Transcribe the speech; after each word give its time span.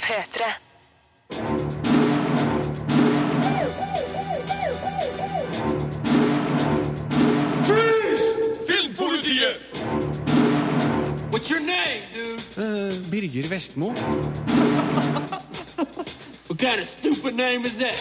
P3. 0.00 0.56
Filmpolitiet! 8.66 9.58
What's 11.30 11.50
your 11.50 11.60
name, 11.60 12.00
dude? 12.14 12.40
Eh, 12.56 12.90
Birger 13.10 13.48
Vestmo. 13.48 13.92
What 16.52 16.58
kind 16.58 16.80
of 16.82 16.86
stupid 16.86 17.34
name 17.34 17.64
is 17.64 17.78
that? 17.78 17.94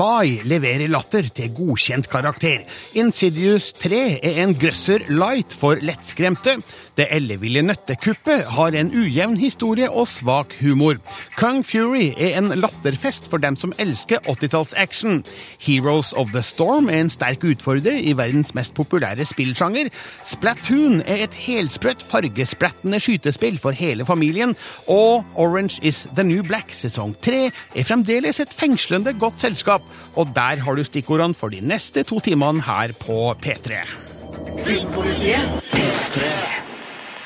Spy 0.00 0.38
leverer 0.48 0.88
latter 0.88 1.26
til 1.28 1.50
godkjent 1.52 2.06
karakter. 2.08 2.62
Insidious 2.96 3.66
3 3.76 3.98
er 4.24 4.38
en 4.46 4.54
grøsser 4.56 5.04
light 5.12 5.52
for 5.52 5.76
lettskremte. 5.84 6.54
Det 6.96 7.04
elleville 7.12 7.60
nøttekuppet 7.64 8.46
har 8.54 8.76
en 8.76 8.88
ujevn 8.96 9.36
historie 9.40 9.90
og 9.90 10.08
svak 10.08 10.54
humor. 10.62 10.96
Kung 11.36 11.60
Fury 11.68 12.14
er 12.16 12.38
en 12.38 12.48
latterfest 12.62 13.28
for 13.28 13.44
dem 13.44 13.58
som 13.60 13.74
elsker 13.80 14.24
80-talls-action. 14.24 15.20
Heroes 15.60 16.14
of 16.16 16.32
the 16.32 16.42
Storm 16.44 16.88
er 16.88 17.02
en 17.04 17.12
sterk 17.12 17.44
utfordrer 17.52 18.00
i 18.00 18.16
verdens 18.16 18.54
mest 18.56 18.72
populære 18.76 19.28
spillsjanger. 19.28 19.92
Splatoon 20.24 21.02
er 21.04 21.26
et 21.26 21.36
helsprøtt, 21.44 22.06
fargesprettende 22.08 23.00
skytespill 23.04 23.60
for 23.60 23.76
hele 23.76 24.08
familien. 24.08 24.56
Og 24.88 25.28
Orange 25.36 25.76
is 25.84 26.06
the 26.16 26.24
New 26.24 26.40
Black 26.40 26.72
sesong 26.72 27.12
3 27.20 27.46
er 27.50 27.88
fremdeles 27.92 28.40
et 28.40 28.56
fengslende 28.64 29.12
godt 29.20 29.44
selskap. 29.44 29.84
Og 30.16 30.28
der 30.34 30.62
har 30.64 30.74
du 30.74 30.84
stikkordene 30.84 31.34
for 31.34 31.48
de 31.48 31.60
neste 31.60 32.02
to 32.02 32.20
timene 32.20 32.62
her 32.62 32.92
på 33.00 33.34
P3. 33.44 33.84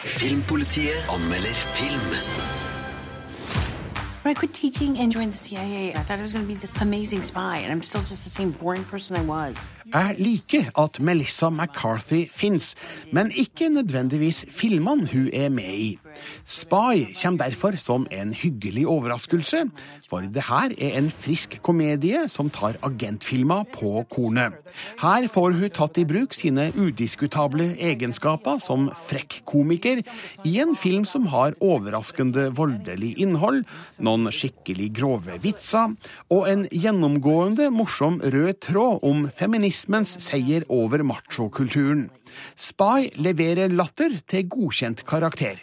Filmpolitiet 0.04 0.96
anmelder 1.08 1.54
film. 1.78 2.18
When 4.24 4.32
I 4.32 4.34
quit 4.34 4.54
teaching 4.54 4.98
and 4.98 5.12
joined 5.12 5.32
the 5.32 5.38
CIA, 5.38 5.90
I 5.90 6.02
thought 6.02 6.18
I 6.18 6.22
was 6.22 6.32
going 6.32 6.46
to 6.46 6.54
be 6.54 6.58
this 6.58 6.72
amazing 6.80 7.22
spy, 7.22 7.58
and 7.58 7.70
I'm 7.70 7.82
still 7.82 8.00
just 8.00 8.24
the 8.24 8.30
same 8.30 8.52
boring 8.52 8.84
person 8.84 9.16
I 9.16 9.20
was. 9.20 9.68
Jeg 9.94 10.14
liker 10.18 10.82
at 10.84 11.00
Melissa 11.00 11.50
McCarthy 11.50 12.28
fins, 12.30 12.74
men 13.12 13.32
ikke 13.32 13.68
nødvendigvis 13.68 14.44
filmene 14.50 15.08
hun 15.12 15.30
er 15.32 15.48
med 15.48 15.74
i. 15.74 15.98
Spy 16.46 17.14
kommer 17.14 17.44
derfor 17.44 17.76
som 17.80 18.06
en 18.10 18.32
hyggelig 18.36 18.86
overraskelse, 18.90 19.64
for 20.08 20.26
det 20.30 20.46
her 20.48 20.74
er 20.78 20.98
en 20.98 21.10
frisk 21.10 21.58
komedie 21.64 22.26
som 22.32 22.50
tar 22.52 22.78
agentfilmer 22.86 23.64
på 23.74 24.04
kornet. 24.12 24.56
Her 25.00 25.28
får 25.30 25.56
hun 25.58 25.72
tatt 25.74 25.98
i 25.98 26.06
bruk 26.08 26.34
sine 26.36 26.70
udiskutable 26.74 27.72
egenskaper 27.78 28.60
som 28.62 28.88
frekk 29.08 29.40
komiker 29.48 30.02
i 30.44 30.56
en 30.62 30.74
film 30.78 31.06
som 31.08 31.28
har 31.32 31.56
overraskende 31.64 32.50
voldelig 32.56 33.14
innhold, 33.22 33.62
noen 33.98 34.30
skikkelig 34.34 34.90
grove 34.98 35.38
vitser 35.42 35.94
og 36.32 36.48
en 36.50 36.66
gjennomgående 36.72 37.70
morsom 37.74 38.20
rød 38.24 38.60
tråd 38.64 39.04
om 39.06 39.28
feminismens 39.38 40.18
seier 40.24 40.66
over 40.72 41.04
machokulturen. 41.06 42.08
Spy 42.58 43.12
leverer 43.20 43.72
latter 43.72 44.18
til 44.28 44.48
godkjent 44.50 45.04
karakter. 45.08 45.60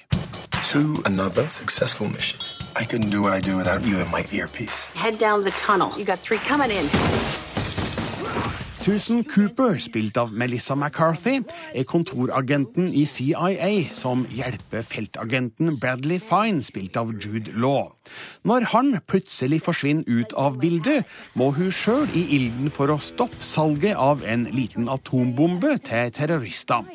To 0.72 0.96
another 1.06 1.50
successful 1.50 2.08
mission. 2.08 2.40
I 2.78 2.86
couldn't 2.86 3.10
do 3.10 3.22
what 3.22 3.34
I 3.34 3.42
do 3.42 3.58
without 3.58 3.86
you 3.86 4.00
in 4.00 4.10
my 4.10 4.24
earpiece. 4.32 4.86
Head 4.96 5.20
down 5.20 5.44
the 5.44 5.52
tunnel. 5.52 5.92
You 5.98 6.06
got 6.06 6.20
three 6.20 6.38
coming 6.48 6.72
in. 6.72 6.88
Susan 8.80 9.26
Cooper, 9.26 9.80
spilt 9.80 10.16
av 10.18 10.32
Melissa 10.32 10.76
McCarthy, 10.76 11.42
er 11.76 11.84
kontoragenten 11.84 12.88
i 12.88 13.04
CIA 13.06 13.92
som 13.94 14.24
hjelper 14.32 14.88
feltagenten 14.88 15.76
Bradley 15.78 16.24
Fine, 16.24 16.64
spilt 16.64 16.96
av 16.98 17.12
Jude 17.20 17.52
Law. 17.52 17.92
Når 18.48 18.66
han 18.72 18.96
plutselig 19.08 19.62
forsvinner 19.68 20.08
ut 20.10 20.34
av 20.40 20.58
bildet, 20.62 21.06
må 21.38 21.52
hun 21.54 21.70
sjøl 21.74 22.10
i 22.18 22.24
ilden 22.38 22.72
for 22.74 22.90
å 22.90 22.98
stoppe 23.02 23.46
salget 23.46 24.00
av 24.02 24.24
en 24.26 24.48
liten 24.50 24.90
atombombe 24.90 25.76
til 25.86 26.10
terrorister. 26.16 26.88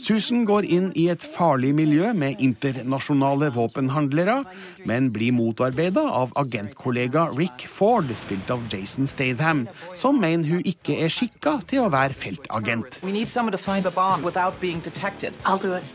Susan 0.00 0.46
går 0.48 0.64
inn 0.64 0.88
i 0.96 1.08
et 1.12 1.24
farlig 1.36 1.74
miljø 1.76 2.14
med 2.16 2.40
internasjonale 2.40 3.50
våpenhandlere, 3.56 4.40
men 4.88 5.12
blir 5.12 5.36
motarbeida 5.36 6.06
av 6.22 6.32
agentkollega 6.40 7.28
Rick 7.36 7.68
Ford, 7.68 8.08
spilt 8.24 8.50
av 8.54 8.64
Jason 8.72 9.10
Statham, 9.10 9.66
som 9.98 10.20
mener 10.22 10.48
hun 10.48 10.64
ikke 10.64 10.96
er 11.04 11.12
skikka 11.12 11.58
til 11.68 11.84
å 11.84 11.92
være 11.92 12.16
feltagent. 12.16 13.02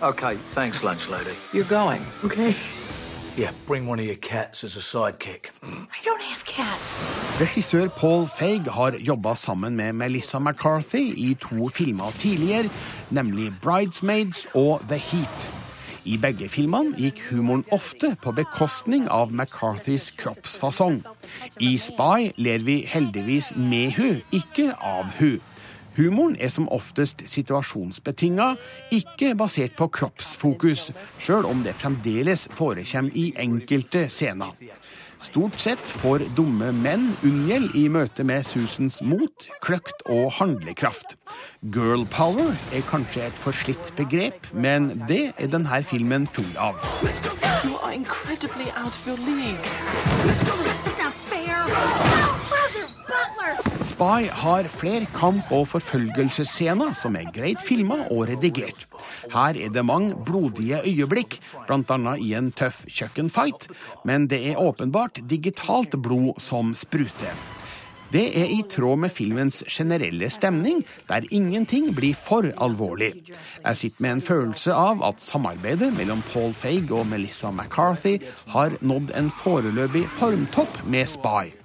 Okay, 0.04 0.38
thanks, 0.54 0.84
lunch 0.84 1.10
lady. 1.10 1.36
You're 1.54 1.64
going. 1.64 2.02
Okay. 2.24 2.54
Yeah, 3.36 3.50
bring 3.66 3.88
one 3.88 4.00
of 4.00 4.06
your 4.06 4.18
cats 4.18 4.64
as 4.64 4.78
a 4.78 4.80
sidekick. 4.80 5.50
I 5.64 6.00
don't 6.06 6.22
have 6.22 6.46
cats. 6.46 7.04
Regissør 7.40 7.88
Paul 7.88 8.28
Feig 8.28 8.68
har 8.70 8.92
jobba 9.00 9.34
sammen 9.36 9.76
med 9.76 9.94
Melissa 9.94 10.40
McCarthy 10.40 11.14
i 11.18 11.34
to 11.34 11.70
filmer 11.70 12.12
tidligere, 12.12 12.70
nemlig 13.10 13.54
Bridesmaids 13.64 14.48
og 14.54 14.82
The 14.90 14.98
Heat. 14.98 15.52
I 16.06 16.18
begge 16.18 16.50
filmene 16.50 16.94
gikk 16.98 17.24
humoren 17.32 17.66
ofte 17.72 18.16
på 18.22 18.32
bekostning 18.32 19.10
av 19.10 19.34
McCarthys 19.34 20.12
kroppsfasong. 20.12 21.02
I 21.60 21.78
Spy 21.78 22.30
ler 22.38 22.62
vi 22.62 22.84
heldigvis 22.86 23.56
med 23.56 23.92
hun, 23.98 24.22
ikke 24.32 24.76
av 24.78 25.10
hun. 25.20 25.40
Humoren 25.98 26.36
er 26.40 26.50
som 26.50 26.70
oftest 26.74 27.22
situasjonsbetinga, 27.30 28.56
ikke 28.92 29.34
basert 29.38 29.76
på 29.78 29.88
kroppsfokus, 29.94 30.90
sjøl 31.22 31.46
om 31.46 31.62
det 31.66 31.76
fremdeles 31.78 32.48
forekommer 32.58 33.14
i 33.14 33.30
enkelte 33.40 34.08
scener. 34.10 34.58
Stort 35.24 35.56
sett 35.62 35.84
får 36.02 36.26
dumme 36.36 36.74
menn 36.76 37.06
unngjeld 37.24 37.78
i 37.80 37.86
møte 37.88 38.26
med 38.28 38.44
Susans 38.44 38.98
mot, 39.06 39.46
kløkt 39.64 40.04
og 40.12 40.34
handlekraft. 40.40 41.16
Girl 41.72 42.04
power 42.12 42.52
er 42.76 42.84
kanskje 42.90 43.30
et 43.30 43.40
forslitt 43.46 43.94
begrep, 43.96 44.50
men 44.52 44.92
det 45.08 45.30
er 45.38 45.54
denne 45.54 45.80
filmen 45.88 46.28
full 46.28 46.52
av. 46.60 46.82
You 47.64 47.78
are 47.80 47.96
incredibly 47.96 48.68
out 48.76 48.92
of 48.92 49.08
your 49.08 49.20
league. 49.24 49.64
Butler. 50.28 50.74
Spy 53.94 54.26
har 54.26 54.66
flere 54.74 55.06
kamp- 55.14 55.52
og 55.54 55.68
forfølgelsesscener 55.70 56.96
som 56.98 57.14
er 57.14 57.28
greit 57.36 57.62
filma 57.62 58.00
og 58.10 58.26
redigert. 58.32 58.88
Her 59.30 59.54
er 59.54 59.70
det 59.70 59.84
mange 59.86 60.16
blodige 60.18 60.80
øyeblikk, 60.82 61.38
bl.a. 61.68 62.16
i 62.18 62.34
en 62.34 62.50
tøff 62.58 62.82
kjøkkenfight, 62.90 63.68
men 64.04 64.26
det 64.32 64.42
er 64.50 64.62
åpenbart 64.62 65.22
digitalt 65.30 65.94
blod 66.02 66.42
som 66.42 66.74
spruter. 66.74 67.38
Det 68.14 68.26
er 68.38 68.50
i 68.54 68.62
tråd 68.70 69.00
med 69.06 69.14
filmens 69.14 69.64
generelle 69.70 70.30
stemning, 70.30 70.84
der 71.10 71.26
ingenting 71.30 71.94
blir 71.94 72.18
for 72.18 72.50
alvorlig. 72.62 73.14
Jeg 73.62 73.78
sitter 73.78 74.06
med 74.06 74.12
en 74.12 74.22
følelse 74.22 74.74
av 74.74 75.02
at 75.06 75.22
samarbeidet 75.22 75.94
mellom 75.98 76.22
Paul 76.34 76.54
Feig 76.54 76.94
og 76.94 77.08
Melissa 77.10 77.54
McCarthy 77.54 78.20
har 78.54 78.78
nådd 78.82 79.14
en 79.18 79.34
foreløpig 79.42 80.08
formtopp 80.18 80.82
med 80.86 81.10
Spy. 81.10 81.63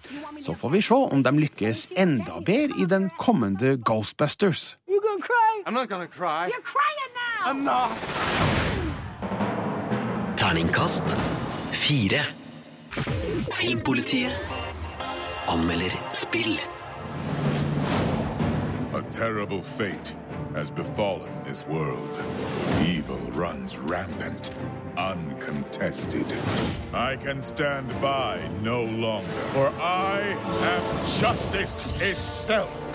Så 0.48 0.54
får 0.54 0.70
vi 0.70 0.82
se 0.82 0.94
om 0.94 1.22
de 1.22 1.38
lykkes 1.38 1.82
enda 2.00 2.38
bedre 2.40 2.80
i 2.80 2.84
den 2.88 3.10
kommende 3.18 3.76
Ghostbusters. 3.84 4.78
You 4.88 5.00
gonna 5.00 5.20
cry? 5.20 5.62
I'm 5.66 5.74
not 5.74 5.88
gonna 5.90 6.06
cry. 6.06 6.48
You're 6.48 6.64
crying 6.64 7.10
now. 7.20 7.50
I'm 7.50 7.64
not. 7.64 7.90
Terningkast 10.38 11.04
fire. 11.72 12.22
Filmpolitiet 13.52 14.32
anmelder 15.48 15.92
spill. 16.12 16.56
A 18.94 19.02
terrible 19.10 19.62
fate 19.62 20.16
has 20.54 20.70
befallen 20.70 21.44
this 21.44 21.66
world. 21.66 22.22
Evil 22.86 23.20
runs 23.34 23.78
rampant, 23.78 24.50
uncontested. 24.98 26.26
I 26.92 27.16
can 27.16 27.40
stand 27.40 27.88
by 28.00 28.40
no 28.62 28.82
longer, 28.82 29.28
for 29.54 29.68
I 29.80 30.20
am 30.20 31.06
justice 31.20 32.00
itself. 32.00 32.87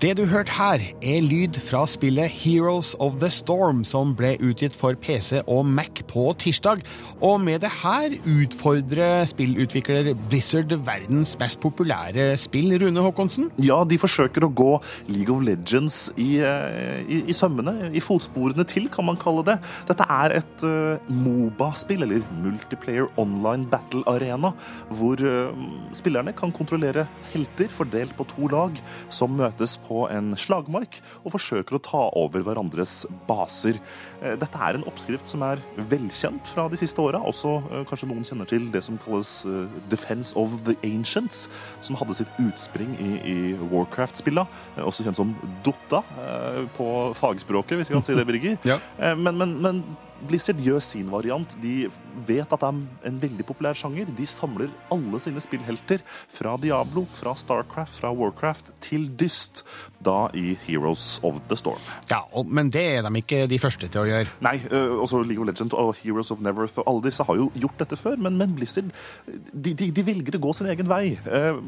Det 0.00 0.14
du 0.16 0.22
hørte 0.24 0.54
her, 0.56 0.80
er 1.04 1.20
lyd 1.20 1.58
fra 1.60 1.82
spillet 1.84 2.32
Heroes 2.32 2.94
of 3.04 3.18
the 3.20 3.28
Storm, 3.28 3.82
som 3.84 4.14
ble 4.16 4.30
utgitt 4.40 4.72
for 4.72 4.96
PC 4.96 5.42
og 5.42 5.66
Mac 5.68 6.00
på 6.08 6.22
tirsdag. 6.40 6.80
Og 7.20 7.34
med 7.44 7.60
det 7.60 7.68
her 7.82 8.14
utfordrer 8.24 9.28
spillutvikler 9.28 10.14
Blizzard 10.30 10.72
verdens 10.86 11.34
mest 11.42 11.60
populære 11.60 12.30
spill, 12.40 12.72
Rune 12.80 13.04
Håkonsen. 13.04 13.50
Ja, 13.60 13.82
de 13.84 13.98
forsøker 14.00 14.46
å 14.46 14.48
gå 14.48 14.70
League 15.10 15.34
of 15.34 15.44
Legends 15.44 15.98
i, 16.16 16.30
eh, 16.48 17.04
i, 17.04 17.20
i 17.28 17.36
sømmene, 17.36 17.90
i 17.92 18.00
fotsporene 18.00 18.64
til, 18.64 18.88
kan 18.88 19.04
man 19.10 19.20
kalle 19.20 19.44
det. 19.50 19.58
Dette 19.92 20.08
er 20.08 20.38
et 20.38 20.64
uh, 20.64 21.12
Moba-spill, 21.12 22.06
eller 22.08 22.24
Multiplayer 22.40 23.12
Online 23.20 23.68
Battle 23.68 24.06
Arena, 24.08 24.54
hvor 24.96 25.20
uh, 25.20 25.52
spillerne 25.92 26.32
kan 26.40 26.56
kontrollere 26.56 27.04
helter 27.34 27.68
fordelt 27.68 28.16
på 28.16 28.30
to 28.32 28.48
lag, 28.56 28.80
som 29.12 29.36
møtes 29.36 29.76
på 29.76 29.89
på 29.90 30.04
en 30.14 30.32
slagmark 30.38 31.00
og 31.24 31.34
forsøker 31.34 31.76
å 31.76 31.82
ta 31.82 32.02
over 32.18 32.44
hverandres 32.46 33.02
baser. 33.28 33.80
Eh, 34.22 34.36
Dette 34.40 34.60
er 34.62 34.78
en 34.78 34.86
oppskrift 34.88 35.28
som 35.30 35.42
er 35.46 35.62
velkjent 35.90 36.50
fra 36.54 36.68
de 36.70 36.78
siste 36.80 37.02
åra. 37.02 37.20
Også 37.26 37.56
eh, 37.70 37.82
kanskje 37.90 38.10
noen 38.10 38.26
kjenner 38.26 38.48
til 38.50 38.68
det 38.72 38.84
som 38.86 38.98
kalles 39.02 39.32
eh, 39.48 39.78
Defense 39.92 40.36
of 40.38 40.54
the 40.68 40.76
Ancients, 40.86 41.48
som 41.84 41.98
hadde 41.98 42.16
sitt 42.20 42.30
utspring 42.42 42.94
i, 43.02 43.10
i 43.26 43.38
Warcraft-spilla, 43.72 44.46
eh, 44.76 44.84
også 44.86 45.06
kjent 45.06 45.18
som 45.18 45.34
Dotta 45.66 46.04
på 46.76 46.86
fagspråket, 47.18 47.78
hvis 47.78 47.90
vi 47.90 47.96
kan 47.96 48.06
si 48.06 48.16
det, 48.16 48.26
Birger. 48.28 48.56
Ja. 48.70 48.76
Men, 49.16 49.36
men, 49.40 49.56
men 49.64 49.78
Blizzard 50.28 50.60
gjør 50.62 50.82
sin 50.84 51.10
variant. 51.12 51.54
De 51.62 51.88
vet 52.28 52.52
at 52.52 52.60
det 52.60 52.68
er 52.68 53.10
en 53.10 53.20
veldig 53.22 53.46
populær 53.48 53.78
sjanger. 53.78 54.10
De 54.16 54.26
samler 54.28 54.72
alle 54.92 55.20
sine 55.22 55.42
spillhelter 55.42 56.04
fra 56.30 56.56
Diablo, 56.60 57.06
fra 57.14 57.34
Starcraft, 57.38 58.00
fra 58.00 58.12
Warcraft 58.16 58.72
til 58.84 59.08
Dyst, 59.20 59.64
da 60.04 60.28
i 60.36 60.54
Heroes 60.66 61.20
of 61.26 61.40
the 61.48 61.56
Storm. 61.58 61.80
Ja, 62.10 62.22
og, 62.32 62.46
Men 62.46 62.70
det 62.72 62.84
er 62.96 63.06
de 63.06 63.22
ikke 63.22 63.46
de 63.50 63.60
første 63.62 63.88
til 63.88 64.02
å 64.02 64.08
gjøre. 64.08 64.28
Nei, 64.44 64.56
øh, 64.70 64.98
også 65.04 65.22
League 65.24 65.42
of 65.42 65.48
Legends 65.48 65.76
og 65.76 65.94
Heroes 66.02 66.30
of 66.34 66.42
Neverth 66.44 66.80
og 66.80 66.88
alle 66.90 67.06
disse 67.08 67.24
har 67.26 67.38
jo 67.38 67.50
gjort 67.54 67.80
dette 67.82 67.98
før, 68.00 68.16
men, 68.20 68.36
men 68.40 68.54
Blizzard 68.56 68.90
de, 69.26 69.72
de, 69.74 69.90
de 69.94 70.04
velger 70.06 70.36
å 70.36 70.42
gå 70.42 70.54
sin 70.56 70.70
egen 70.72 70.88
vei. 70.90 71.16
Eh, 71.16 71.60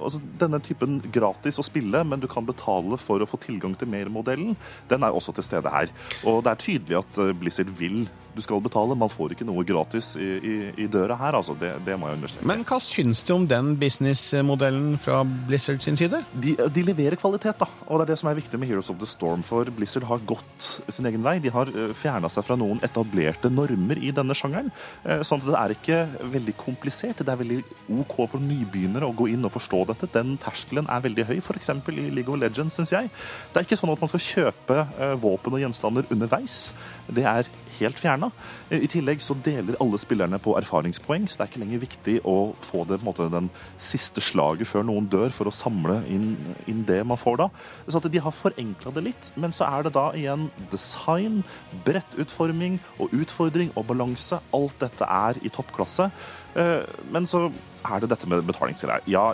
altså, 0.00 0.20
denne 0.40 0.60
typen 0.64 1.00
gratis 1.14 1.60
å 1.60 1.66
spille, 1.66 2.04
men 2.04 2.22
du 2.22 2.28
kan 2.30 2.46
betale 2.46 2.98
for 3.00 3.22
å 3.22 3.28
få 3.28 3.40
tilgang 3.42 3.76
til 3.78 3.90
mer-modellen, 3.92 4.56
den 4.90 5.06
er 5.06 5.14
også 5.14 5.34
til 5.36 5.46
stede 5.46 5.72
her. 5.72 5.92
Og 6.24 6.42
det 6.44 6.54
er 6.54 6.62
tydelig 6.64 7.00
at 7.00 7.22
eh, 7.22 7.34
Blizzard 7.36 7.72
vil 7.78 7.93
du 8.34 8.40
skal 8.42 8.58
betale. 8.64 8.96
Man 8.98 9.10
får 9.12 9.36
ikke 9.36 9.46
noe 9.46 9.62
gratis 9.66 10.12
i, 10.18 10.26
i, 10.42 10.54
i 10.82 10.86
døra 10.90 11.14
her, 11.20 11.36
altså. 11.38 11.54
Det, 11.58 11.68
det 11.86 11.94
må 12.00 12.08
jeg 12.10 12.18
understreke. 12.18 12.46
Men 12.50 12.64
hva 12.66 12.80
syns 12.82 13.20
du 13.22 13.30
om 13.36 13.44
den 13.46 13.74
businessmodellen 13.78 14.96
fra 14.98 15.20
Blizzard 15.46 15.84
sin 15.84 15.94
side? 16.00 16.18
de, 16.42 16.56
de 16.74 16.82
leverer 16.82 17.14
kvalitet, 17.20 17.54
da. 17.60 17.68
Og 17.86 18.00
det 18.00 18.06
er 18.08 18.10
det 18.12 18.16
som 18.18 18.30
er 18.32 18.38
viktig 18.40 18.58
med 18.58 18.70
Heroes 18.72 18.90
of 18.90 18.98
the 18.98 19.06
Storm. 19.06 19.44
For 19.46 19.70
Blizzard 19.76 20.06
har 20.08 20.24
gått 20.26 20.66
sin 20.90 21.06
egen 21.06 21.22
vei. 21.22 21.36
De 21.44 21.52
har 21.54 21.70
fjerna 21.94 22.30
seg 22.32 22.46
fra 22.48 22.56
noen 22.58 22.82
etablerte 22.86 23.52
normer 23.54 24.00
i 24.02 24.10
denne 24.16 24.34
sjangeren. 24.34 24.72
eh, 25.04 25.22
Sånn 25.22 25.44
at 25.44 25.48
det 25.52 25.60
er 25.60 25.76
ikke 25.76 26.00
veldig 26.34 26.56
komplisert. 26.64 27.22
Det 27.22 27.30
er 27.30 27.40
veldig 27.44 27.60
OK 28.00 28.16
for 28.34 28.42
nybegynnere 28.42 29.06
å 29.06 29.14
gå 29.14 29.28
inn 29.36 29.46
og 29.46 29.54
forstå 29.54 29.84
dette. 29.92 30.10
Den 30.18 30.34
terskelen 30.42 30.90
er 30.90 31.06
veldig 31.06 31.28
høy, 31.30 31.36
f.eks. 31.38 31.70
i 31.70 32.10
League 32.10 32.34
of 32.34 32.40
Legends, 32.42 32.74
syns 32.80 32.92
jeg. 32.96 33.14
Det 33.54 33.62
er 33.62 33.68
ikke 33.70 33.78
sånn 33.78 33.94
at 33.94 34.02
man 34.02 34.10
skal 34.10 34.26
kjøpe 34.26 34.80
eh, 34.98 35.14
våpen 35.22 35.54
og 35.54 35.62
gjenstander 35.62 36.10
underveis. 36.10 36.58
Det 37.06 37.22
er 37.30 37.46
helt 37.78 38.00
fjerna. 38.00 38.30
I 38.70 38.88
tillegg 38.90 39.22
så 39.24 39.36
deler 39.44 39.78
alle 39.82 39.98
spillerne 40.00 40.40
på 40.42 40.56
erfaringspoeng, 40.58 41.26
så 41.28 41.38
det 41.38 41.44
er 41.44 41.52
ikke 41.52 41.62
lenger 41.64 41.82
viktig 41.84 42.16
å 42.28 42.36
få 42.64 42.84
det 42.88 42.98
på 42.98 43.04
en 43.04 43.08
måte 43.08 43.28
den 43.32 43.50
siste 43.80 44.22
slaget 44.24 44.70
før 44.70 44.86
noen 44.88 45.08
dør, 45.10 45.30
for 45.34 45.50
å 45.50 45.54
samle 45.54 46.00
inn, 46.12 46.34
inn 46.70 46.84
det 46.88 47.00
man 47.06 47.20
får 47.20 47.40
da. 47.44 47.48
Så 47.88 48.00
at 48.00 48.10
de 48.12 48.22
har 48.22 48.34
forenkla 48.34 48.94
det 48.94 49.06
litt, 49.10 49.32
men 49.40 49.54
så 49.54 49.68
er 49.68 49.86
det 49.86 49.94
da 49.96 50.08
igjen 50.16 50.48
design, 50.72 51.42
brettutforming 51.86 52.80
og 52.98 53.14
utfordring 53.16 53.72
og 53.74 53.88
balanse. 53.90 54.40
Alt 54.54 54.78
dette 54.82 55.08
er 55.08 55.40
i 55.42 55.52
toppklasse. 55.52 56.10
Eh, 56.54 56.82
Men 57.10 57.26
så 57.26 57.50
er 57.84 58.00
det 58.00 58.10
dette 58.10 58.28
med 58.30 58.44
betalingsgreier. 58.46 59.02
Ja, 59.10 59.32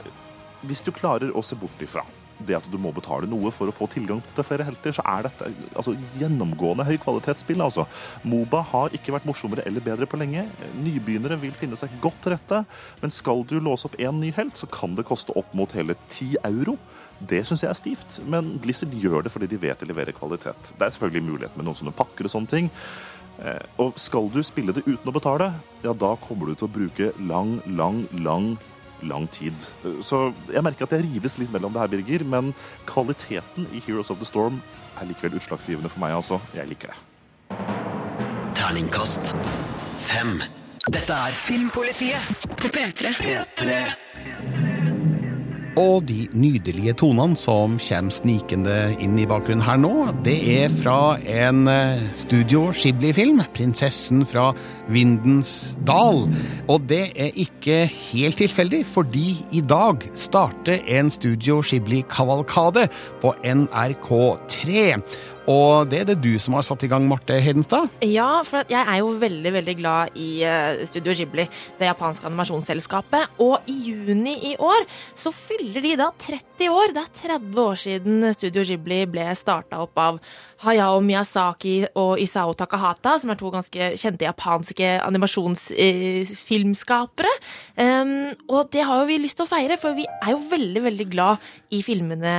hvis 0.67 0.83
du 0.85 0.91
klarer 0.93 1.33
å 1.33 1.43
se 1.45 1.57
bort 1.57 1.81
ifra 1.81 2.05
det 2.47 2.57
at 2.59 2.69
du 2.71 2.77
må 2.81 2.93
betale 2.95 3.29
noe 3.31 3.53
for 3.55 3.71
å 3.71 3.75
få 3.75 3.89
tilgang 3.93 4.23
til 4.35 4.47
flere 4.47 4.67
helter, 4.67 4.95
så 4.97 5.05
er 5.09 5.27
dette 5.29 5.51
altså, 5.75 5.95
gjennomgående 6.21 6.87
høykvalitetsspill. 6.89 7.63
Altså. 7.65 7.87
Moba 8.29 8.63
har 8.73 8.97
ikke 8.97 9.15
vært 9.17 9.29
morsommere 9.29 9.67
eller 9.69 9.85
bedre 9.85 10.09
på 10.11 10.21
lenge. 10.21 10.47
Nybegynnere 10.81 11.39
vil 11.43 11.55
finne 11.57 11.79
seg 11.79 11.93
godt 12.05 12.23
til 12.25 12.35
rette, 12.37 12.63
men 13.03 13.15
skal 13.15 13.45
du 13.49 13.59
låse 13.61 13.89
opp 13.89 13.99
én 14.01 14.21
ny 14.23 14.33
helt, 14.37 14.57
så 14.59 14.69
kan 14.71 14.97
det 14.99 15.09
koste 15.09 15.37
opp 15.39 15.55
mot 15.57 15.73
hele 15.77 15.97
10 16.09 16.41
euro. 16.51 16.79
Det 17.21 17.43
syns 17.45 17.65
jeg 17.67 17.71
er 17.71 17.77
stivt, 17.77 18.21
men 18.25 18.55
Blizzard 18.63 18.95
gjør 18.97 19.27
det 19.27 19.33
fordi 19.35 19.51
de 19.51 19.61
vet 19.61 19.81
de 19.81 19.89
leverer 19.91 20.17
kvalitet. 20.17 20.73
Det 20.73 20.87
er 20.87 20.95
selvfølgelig 20.95 21.27
mulighet 21.27 21.57
med 21.59 21.69
noen 21.69 21.77
sånne 21.77 21.97
pakker 21.97 22.29
og 22.29 22.33
sånne 22.33 22.53
ting. 22.55 22.71
Eh, 23.41 23.61
Og 23.81 23.97
skal 24.01 24.29
du 24.33 24.43
spille 24.45 24.73
det 24.77 24.87
uten 24.87 25.09
å 25.09 25.15
betale, 25.17 25.53
ja, 25.85 25.93
da 25.93 26.15
kommer 26.21 26.49
du 26.51 26.55
til 26.55 26.69
å 26.69 26.73
bruke 26.73 27.13
lang, 27.21 27.59
lang, 27.67 28.05
lang 28.13 28.55
lang 29.08 29.26
tid. 29.32 29.55
Så 30.05 30.32
jeg 30.52 30.62
merker 30.64 30.87
at 30.87 30.94
jeg 30.97 31.06
rives 31.06 31.38
litt 31.41 31.52
mellom 31.55 31.75
det 31.75 31.82
her, 31.82 31.93
Birger, 31.93 32.25
men 32.25 32.55
kvaliteten 32.88 33.69
i 33.73 33.82
Heroes 33.87 34.11
of 34.12 34.20
the 34.20 34.29
Storm 34.29 34.61
er 35.00 35.08
likevel 35.08 35.38
utslagsgivende 35.41 35.93
for 35.93 36.02
meg, 36.02 36.17
altså. 36.19 36.41
Jeg 36.56 36.69
liker 36.70 36.93
det. 36.93 36.99
Terningkast 38.58 39.35
fem. 40.00 40.41
Dette 40.91 41.12
er 41.12 41.37
Filmpolitiet 41.37 42.47
på 42.56 42.70
P3. 42.73 43.12
P3. 43.20 43.75
Og 45.81 46.03
de 46.05 46.27
nydelige 46.37 46.93
tonene 47.00 47.38
som 47.38 47.79
kommer 47.81 48.12
snikende 48.12 48.75
inn 49.00 49.15
i 49.21 49.27
bakgrunnen 49.29 49.65
her 49.65 49.79
nå, 49.81 49.93
det 50.27 50.37
er 50.59 50.73
fra 50.75 51.17
en 51.25 51.62
eh, 51.71 52.03
Studio 52.21 52.67
Ghibli-film, 52.77 53.41
'Prinsessen 53.55 54.27
fra 54.29 54.50
Vindens 54.93 55.79
dal'. 55.88 56.27
Og 56.69 56.85
det 56.91 57.15
er 57.15 57.32
ikke 57.32 57.87
helt 57.88 58.41
tilfeldig, 58.43 58.82
fordi 58.93 59.38
i 59.56 59.62
dag 59.65 60.05
starter 60.19 60.85
en 60.99 61.09
Studio 61.11 61.62
Ghibli-kavalkade 61.65 62.88
på 63.23 63.32
NRK3. 63.41 65.00
Og 65.49 65.89
det 65.91 66.03
er 66.03 66.09
det 66.11 66.19
du 66.21 66.33
som 66.43 66.57
har 66.59 66.65
satt 66.67 66.85
i 66.85 66.91
gang, 66.91 67.07
Marte 67.09 67.39
Hedenstad? 67.41 67.89
Ja, 68.05 68.43
for 68.47 68.67
jeg 68.69 68.81
er 68.81 69.01
jo 69.01 69.15
veldig 69.21 69.53
veldig 69.57 69.77
glad 69.79 70.19
i 70.21 70.43
eh, 70.45 70.83
Studio 70.91 71.15
Ghibli, 71.17 71.47
det 71.79 71.89
japanske 71.89 72.29
animasjonsselskapet. 72.29 73.41
Og 73.41 73.71
i 73.71 73.79
juni 73.93 74.37
i 74.53 74.55
år 74.61 74.85
så 75.19 75.33
fyller 75.35 75.85
de 75.85 75.97
da 76.01 76.11
30 76.21 76.50
år. 76.69 76.93
Det 76.93 77.01
er 77.01 77.09
30 77.39 77.61
år 77.62 77.75
siden 77.81 78.35
Studio 78.35 78.62
Ghibli 78.67 79.07
ble 79.09 79.35
starta 79.39 79.79
opp 79.81 79.99
av 80.01 80.19
Hayao 80.61 81.01
Miyazaki 81.01 81.87
og 81.97 82.19
Isao 82.21 82.53
Takahata, 82.59 83.19
som 83.21 83.31
er 83.33 83.37
to 83.41 83.51
ganske 83.53 83.81
kjente 84.01 84.25
japanske 84.27 85.01
animasjonsfilmskapere. 85.07 87.33
Um, 87.81 88.35
og 88.53 88.69
det 88.75 88.83
har 88.85 88.97
jo 89.01 89.07
vi 89.09 89.19
lyst 89.23 89.37
til 89.41 89.47
å 89.47 89.53
feire, 89.55 89.77
for 89.81 89.91
vi 89.97 90.05
er 90.05 90.31
jo 90.35 90.41
veldig, 90.51 90.83
veldig 90.85 91.07
glad 91.15 91.35
i 91.73 91.83
filmene 91.87 92.35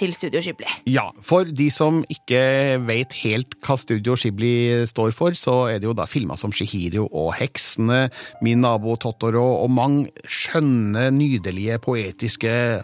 til 0.00 0.10
Studio 0.16 0.40
Ghibli. 0.42 0.66
Ja, 0.90 1.06
for 1.22 1.44
de 1.46 1.70
som 1.70 2.04
ikke 2.10 2.42
vet 2.88 3.12
helt 3.22 3.54
hva 3.62 3.76
Studio 3.78 4.14
Ghibli 4.18 4.82
står 4.90 5.10
for, 5.14 5.30
så 5.38 5.70
er 5.70 5.78
det 5.78 5.86
jo 5.86 5.94
da 5.96 6.06
filmer 6.10 6.36
som 6.40 6.52
Shihiro 6.54 7.06
og 7.06 7.34
Heksene, 7.38 8.10
Min 8.42 8.60
nabo 8.64 8.96
Totoro 9.00 9.62
og 9.62 9.70
mange 9.70 10.10
skjønne, 10.26 11.10
nydelige, 11.14 11.78
poetiske, 11.82 12.82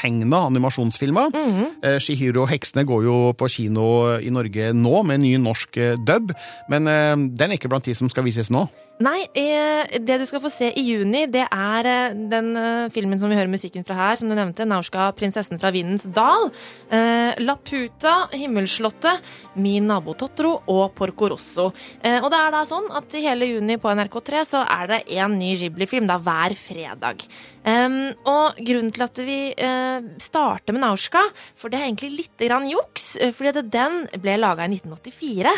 håndtegna 0.00 0.46
animasjonsfilmer. 0.48 1.30
Eh, 1.82 1.98
Shihiro 2.00 2.44
og 2.44 2.50
Heksene 2.50 2.84
går 2.84 3.04
jo 3.04 3.32
på 3.32 3.48
kino 3.48 4.18
i 4.18 4.30
Norge 4.30 4.72
nå 4.72 5.02
med 5.02 5.20
en 5.20 5.22
ny 5.22 5.36
norsk 5.38 5.76
eh, 5.76 5.96
dub, 6.06 6.32
men 6.68 6.86
eh, 6.88 7.16
den 7.16 7.50
er 7.50 7.58
ikke 7.58 7.68
blant 7.68 7.84
de 7.84 7.94
som 7.94 8.10
skal 8.10 8.24
vises 8.24 8.50
nå. 8.50 8.66
Nei, 9.00 9.22
det 9.32 10.16
du 10.20 10.26
skal 10.28 10.42
få 10.44 10.50
se 10.52 10.66
i 10.76 10.82
juni, 10.84 11.22
det 11.32 11.46
er 11.46 11.86
eh, 11.88 12.16
den 12.28 12.50
eh, 12.60 12.90
filmen 12.92 13.16
som 13.16 13.32
vi 13.32 13.38
hører 13.38 13.48
musikken 13.48 13.86
fra 13.88 13.96
her, 13.96 14.18
som 14.20 14.28
du 14.28 14.34
nevnte, 14.36 14.66
Nauska, 14.68 15.06
'Prinsessen 15.16 15.60
fra 15.62 15.70
vindens 15.72 16.04
dal', 16.04 16.50
eh, 16.92 17.32
Laputa, 17.40 18.28
'Himmelslottet', 18.28 19.24
'Min 19.56 19.88
nabo 19.88 20.12
Totoro' 20.12 20.60
og 20.68 20.92
'Porco 20.92 21.30
Rosso'. 21.32 21.70
Og 22.20 22.28
det 22.28 22.40
er 22.40 22.52
da 22.52 22.60
sånn 22.68 22.90
at 22.92 23.14
i 23.16 23.24
hele 23.24 23.48
juni 23.48 23.78
på 23.80 23.88
NRK3 23.88 24.44
så 24.44 24.64
er 24.68 24.86
det 24.92 25.00
en 25.16 25.38
ny 25.38 25.54
Ghibli-film 25.56 26.06
da 26.06 26.18
hver 26.20 26.52
fredag. 26.52 27.24
Og 27.64 28.60
grunnen 28.60 28.92
til 28.92 29.04
at 29.04 29.20
vi 29.24 29.40
starter 30.20 30.76
med 30.76 30.84
Nauska, 30.84 31.22
for 31.56 31.72
det 31.72 31.80
er 31.80 31.88
egentlig 31.88 32.12
litt 32.16 32.48
grann 32.48 32.68
juks, 32.68 33.16
fordi 33.32 33.52
at 33.52 33.70
den 33.72 34.04
ble 34.20 34.36
laga 34.40 34.68
i 34.68 34.76
1984. 34.76 35.56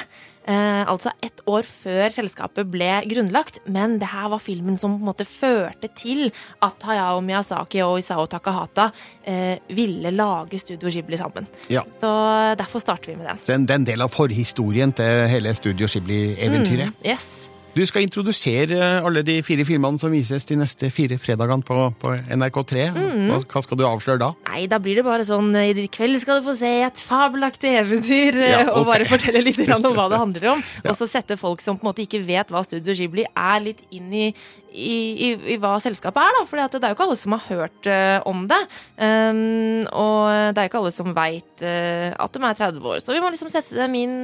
Eh, 0.49 0.83
altså 0.91 1.13
ett 1.23 1.43
år 1.47 1.67
før 1.67 2.09
selskapet 2.15 2.71
ble 2.71 2.91
grunnlagt. 3.11 3.61
Men 3.67 3.99
det 4.03 4.11
her 4.13 4.31
var 4.33 4.43
filmen 4.43 4.79
som 4.81 4.97
på 4.97 5.03
en 5.03 5.11
måte 5.13 5.27
førte 5.29 5.91
til 5.99 6.31
at 6.65 6.89
Hayao 6.89 7.21
Miyazaki 7.25 7.83
og 7.85 8.01
Isao 8.03 8.27
Takahata 8.31 8.91
eh, 9.25 9.63
ville 9.71 10.15
lage 10.15 10.59
Studio 10.63 10.91
Ghibli 10.91 11.21
sammen. 11.21 11.47
Ja. 11.71 11.85
Så 12.01 12.11
derfor 12.59 12.83
starter 12.83 13.13
vi 13.13 13.21
med 13.21 13.31
den. 13.31 13.45
Så 13.45 13.57
det 13.57 13.71
er 13.71 13.83
en 13.83 13.89
del 13.93 14.05
av 14.05 14.13
forhistorien 14.13 14.95
til 14.99 15.27
hele 15.31 15.55
Studio 15.59 15.91
Ghibli-eventyret. 15.91 16.93
Yes. 17.07 17.52
Du 17.73 17.81
skal 17.89 18.05
introdusere 18.05 18.77
alle 19.01 19.23
de 19.25 19.39
fire 19.41 19.65
filmene 19.65 19.97
som 20.01 20.13
vises 20.13 20.45
de 20.45 20.59
neste 20.61 20.91
fire 20.93 21.17
fredagene 21.17 21.65
på, 21.65 21.77
på 22.03 22.11
NRK3. 22.37 22.89
Hva, 22.93 23.39
hva 23.49 23.63
skal 23.65 23.79
du 23.81 23.85
avsløre 23.89 24.21
da? 24.21 24.29
Nei, 24.51 24.67
da 24.69 24.77
blir 24.83 25.01
det 25.01 25.07
bare 25.07 25.25
sånn 25.25 25.49
eh, 25.57 25.73
I 25.81 25.87
kveld 25.93 26.21
skal 26.21 26.43
du 26.43 26.51
få 26.51 26.57
se 26.59 26.73
et 26.85 27.01
fabelaktig 27.01 27.73
eventyr, 27.81 28.37
ja, 28.45 28.59
okay. 28.67 28.75
og 28.77 28.91
bare 28.91 29.09
fortelle 29.09 29.41
litt 29.47 29.63
om 29.73 29.89
hva 29.89 30.11
det 30.13 30.21
handler 30.21 30.51
om. 30.53 30.65
Og 30.85 30.99
så 30.99 31.09
sette 31.09 31.39
folk 31.41 31.65
som 31.65 31.79
på 31.79 31.87
en 31.87 31.93
måte 31.95 32.05
ikke 32.05 32.21
vet 32.29 32.53
hva 32.53 32.61
Studio 32.67 32.93
Ghibli 32.99 33.25
er, 33.31 33.65
litt 33.65 33.81
inn 33.89 34.13
i, 34.13 34.29
i, 34.73 34.97
i, 35.29 35.31
i 35.55 35.59
hva 35.61 35.77
selskapet 35.83 36.23
er, 36.23 36.39
da. 36.39 36.47
For 36.49 36.61
det 36.61 36.81
er 36.81 36.93
jo 36.93 36.97
ikke 36.97 37.07
alle 37.09 37.21
som 37.21 37.37
har 37.37 37.45
hørt 37.49 37.91
uh, 37.91 38.19
om 38.29 38.47
det. 38.51 38.61
Um, 38.97 39.85
og 39.93 40.33
det 40.53 40.63
er 40.63 40.67
jo 40.67 40.73
ikke 40.73 40.83
alle 40.83 40.95
som 40.95 41.13
veit 41.17 41.63
at 41.63 42.35
de 42.35 42.43
er 42.43 42.59
30 42.59 42.89
år. 42.89 42.99
Så 43.05 43.15
vi 43.15 43.21
må 43.23 43.31
liksom 43.31 43.51
sette 43.53 43.77
dem 43.77 43.95
inn 43.99 44.17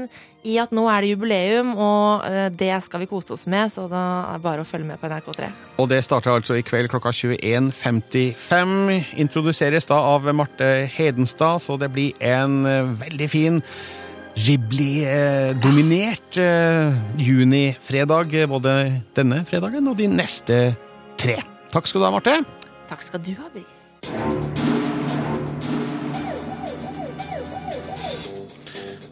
i 0.46 0.56
at 0.60 0.72
nå 0.74 0.84
er 0.90 1.02
det 1.02 1.12
jubileum, 1.12 1.72
og 1.74 2.24
uh, 2.24 2.46
det 2.54 2.72
skal 2.86 3.02
vi 3.02 3.10
kose 3.10 3.34
oss 3.34 3.46
med. 3.50 3.72
Så 3.74 3.86
da 3.90 4.04
er 4.30 4.38
det 4.38 4.46
bare 4.46 4.64
å 4.64 4.68
følge 4.68 4.88
med 4.88 5.00
på 5.00 5.10
NRK3. 5.10 5.50
Og 5.82 5.90
det 5.90 6.02
starter 6.06 6.34
altså 6.34 6.58
i 6.58 6.64
kveld 6.66 6.90
klokka 6.92 7.12
21.55. 7.14 8.74
Introduseres 9.22 9.88
da 9.90 10.00
av 10.14 10.28
Marte 10.34 10.88
Hedenstad, 10.94 11.62
så 11.64 11.78
det 11.80 11.90
blir 11.94 12.12
en 12.24 12.60
eh, 12.66 12.92
veldig 13.06 13.30
fin 13.30 13.62
Ghibli-dominert 14.38 16.36
eh, 16.38 16.94
junifredag, 17.18 18.36
både 18.48 19.02
denne 19.16 19.42
fredagen 19.48 19.88
og 19.90 19.98
de 19.98 20.06
neste 20.12 20.58
tre. 21.18 21.40
Takk 21.72 21.90
skal 21.90 22.00
du 22.00 22.06
ha, 22.06 22.12
Marte. 22.14 22.36
Takk 22.88 23.02
skal 23.02 23.24
du 23.24 23.32
ha, 23.34 23.50
Birger. 23.52 23.74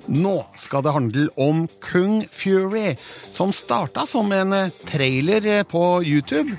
Nå 0.06 0.36
skal 0.54 0.84
det 0.86 0.94
handle 0.94 1.26
om 1.34 1.66
Kung 1.82 2.20
Fury, 2.30 2.94
som 3.02 3.50
starta 3.52 4.06
som 4.06 4.30
en 4.32 4.54
eh, 4.54 4.74
trailer 4.86 5.46
eh, 5.58 5.64
på 5.66 6.02
YouTube. 6.06 6.54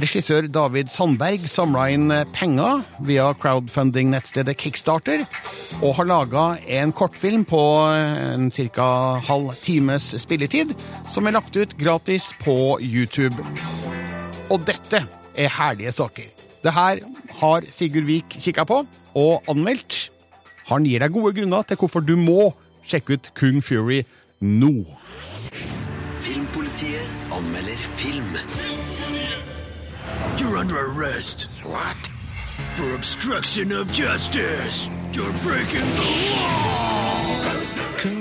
Regissør 0.00 0.46
David 0.48 0.88
Sandberg 0.88 1.42
samla 1.50 1.88
inn 1.92 2.08
eh, 2.14 2.28
penger 2.32 2.80
via 3.04 3.26
crowdfunding-nettstedet 3.36 4.54
Kickstarter, 4.56 5.24
og 5.84 5.98
har 5.98 6.08
laga 6.08 6.44
en 6.78 6.94
kortfilm 6.96 7.44
på 7.48 7.60
en 7.92 8.48
ca. 8.54 8.86
halv 9.26 9.52
times 9.60 10.14
spilletid, 10.22 10.72
som 11.10 11.28
er 11.28 11.36
lagt 11.36 11.56
ut 11.58 11.76
gratis 11.76 12.30
på 12.40 12.78
YouTube. 12.80 13.36
Og 14.48 14.64
dette 14.64 15.02
er 15.36 15.52
herlige 15.58 15.92
saker. 15.92 16.32
Det 16.64 16.72
her 16.76 17.04
har 17.42 17.68
Sigurd 17.68 18.08
Vik 18.08 18.40
kikka 18.40 18.64
på 18.68 18.82
og 19.20 19.52
anmeldt. 19.52 20.06
Han 20.72 20.88
gir 20.88 21.04
deg 21.04 21.12
gode 21.12 21.34
grunner 21.36 21.66
til 21.66 21.80
hvorfor 21.80 22.04
du 22.04 22.16
må 22.16 22.50
sjekke 22.88 23.18
ut 23.18 23.32
Kung 23.36 23.60
Fury 23.64 24.02
nå. 24.40 24.74
Filmpolitiet 26.24 27.32
anmelder 27.36 27.88
film. 28.00 28.36
You're 30.40 30.56
under 30.56 30.78
arrest. 30.78 31.50
What? 31.64 32.10
For 32.74 32.94
obstruction 32.94 33.72
of 33.72 33.92
justice. 33.92 34.88
You're 35.12 35.34
breaking 35.42 35.80
the 35.80 36.30
law. 36.32 36.69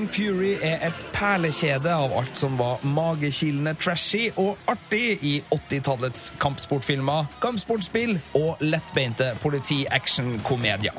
Fury 0.10 0.56
er 0.66 0.82
et 0.88 1.04
perlekjede 1.14 1.92
av 1.94 2.14
alt 2.18 2.38
som 2.38 2.56
var 2.60 2.82
magekilende 2.84 3.76
trashy 3.78 4.30
og 4.42 4.58
artig 4.72 5.20
i 5.26 5.36
80-tallets 5.54 6.32
kampsportfilmer, 6.42 7.28
kampsportspill 7.44 8.16
og 8.40 8.64
lettbeinte 8.66 9.32
politi-action-komedier. 9.44 10.98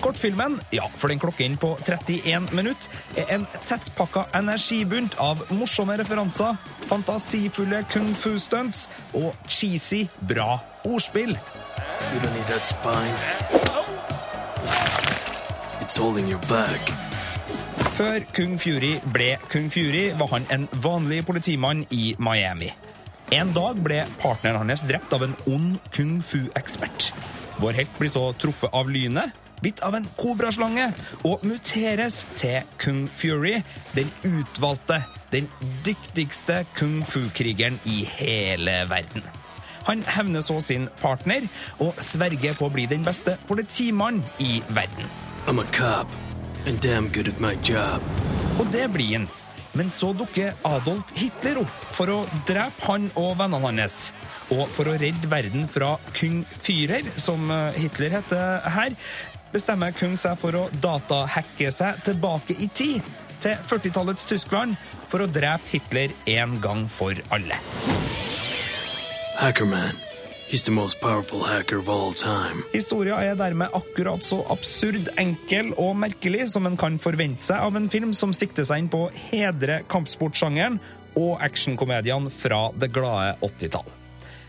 Kortfilmen, 0.00 0.56
ja, 0.72 0.86
for 0.96 1.12
den 1.12 1.20
klokker 1.20 1.44
inn 1.44 1.58
på 1.60 1.74
31 1.84 2.50
minutter, 2.56 2.88
er 3.20 3.28
en 3.36 3.44
tettpakka 3.68 4.26
energibunt 4.38 5.18
av 5.20 5.44
morsomme 5.52 5.98
referanser, 6.00 6.56
fantasifulle 6.88 7.84
kung 7.92 8.08
fu-stunts 8.16 8.86
og 9.12 9.36
cheesy, 9.46 10.06
bra 10.28 10.56
ordspill. 10.88 11.36
You 12.10 12.18
don't 12.24 12.34
need 12.34 12.48
that 12.48 12.66
spine. 12.66 13.14
It's 15.82 15.96
holding 15.96 16.28
your 16.28 16.40
back. 16.48 17.09
Før 18.00 18.22
Kung 18.32 18.54
Fury 18.56 18.94
ble 19.12 19.34
Kung 19.52 19.66
Fury, 19.68 20.14
var 20.16 20.30
han 20.30 20.46
en 20.54 20.62
vanlig 20.80 21.18
politimann 21.28 21.82
i 21.92 22.14
Miami. 22.16 22.70
En 23.36 23.50
dag 23.52 23.76
ble 23.84 23.98
partneren 24.22 24.70
hans 24.72 24.86
drept 24.88 25.12
av 25.12 25.26
en 25.26 25.34
ond 25.52 25.74
kung 25.92 26.14
fu-ekspert. 26.24 27.10
Vår 27.60 27.76
helt 27.76 27.98
blir 27.98 28.08
så 28.08 28.22
truffet 28.40 28.72
av 28.72 28.88
lynet, 28.88 29.36
bitt 29.60 29.82
av 29.84 29.98
en 29.98 30.08
kobraslange, 30.16 30.86
og 31.28 31.44
muteres 31.44 32.22
til 32.40 32.64
Kung 32.80 33.04
Fury, 33.20 33.58
den 33.92 34.08
utvalgte, 34.24 35.02
den 35.34 35.52
dyktigste 35.84 36.62
kung 36.80 37.02
fu-krigeren 37.04 37.76
i 37.84 38.06
hele 38.16 38.78
verden. 38.88 39.28
Han 39.90 40.08
hevner 40.08 40.40
så 40.40 40.56
sin 40.64 40.88
partner 41.04 41.44
og 41.84 42.00
sverger 42.00 42.56
på 42.56 42.70
å 42.70 42.72
bli 42.72 42.88
den 42.88 43.04
beste 43.04 43.36
politimannen 43.44 44.24
i 44.40 44.62
verden. 44.72 45.12
I'm 45.44 45.60
a 45.60 45.68
cop, 45.76 46.08
and 46.66 46.80
damn 46.80 47.08
good 47.12 47.28
at 47.28 47.40
my 47.40 47.54
job. 47.62 48.02
Og 48.60 48.66
det 48.72 48.88
blir 48.92 49.18
han. 49.18 49.28
Men 49.72 49.90
så 49.90 50.10
dukker 50.12 50.56
Adolf 50.66 51.12
Hitler 51.14 51.60
opp 51.62 51.84
for 51.94 52.10
å 52.10 52.18
drepe 52.48 52.86
han 52.88 53.06
og 53.14 53.36
vennene 53.38 53.70
hans. 53.70 54.10
Og 54.50 54.66
for 54.74 54.90
å 54.90 54.96
redde 54.98 55.30
verden 55.30 55.68
fra 55.70 55.94
Kung 56.16 56.42
Führer, 56.50 57.06
som 57.22 57.50
eh, 57.54 57.78
Hitler 57.78 58.16
heter 58.18 58.66
her, 58.74 58.96
bestemmer 59.54 59.94
Kung 59.94 60.18
seg 60.18 60.38
for 60.42 60.58
å 60.58 60.66
datahacke 60.82 61.70
seg 61.74 62.02
tilbake 62.06 62.58
i 62.58 62.70
tid, 62.74 63.06
til 63.40 63.56
40-tallets 63.64 64.26
Tyskland, 64.28 64.76
for 65.08 65.24
å 65.24 65.30
drepe 65.30 65.70
Hitler 65.70 66.12
en 66.34 66.58
gang 66.60 66.84
for 66.90 67.16
alle. 67.32 67.56
Hackerman. 69.40 70.09
He's 70.50 70.64
the 70.64 70.72
most 70.72 71.00
powerful 71.00 71.44
hacker 71.44 71.78
of 71.78 71.88
all 71.88 72.12
time. 72.12 72.64
Historia 72.72 73.20
er 73.22 73.36
dermed 73.38 73.70
akkurat 73.70 74.24
så 74.26 74.40
absurd, 74.50 75.06
enkel 75.14 75.68
og 75.78 75.92
merkelig 75.94 76.48
som 76.50 76.66
en 76.66 76.74
kan 76.74 76.96
forvente 76.98 77.46
seg 77.46 77.62
av 77.62 77.78
en 77.78 77.86
film 77.92 78.10
som 78.18 78.32
sikter 78.34 78.66
seg 78.66 78.82
inn 78.82 78.88
på 78.90 79.04
å 79.04 79.12
hedre 79.30 79.84
kampsportsjangeren 79.92 80.80
og 81.14 81.38
actionkomediene 81.46 82.34
fra 82.34 82.64
det 82.74 82.90
glade 82.90 83.36
80-tall. 83.46 83.86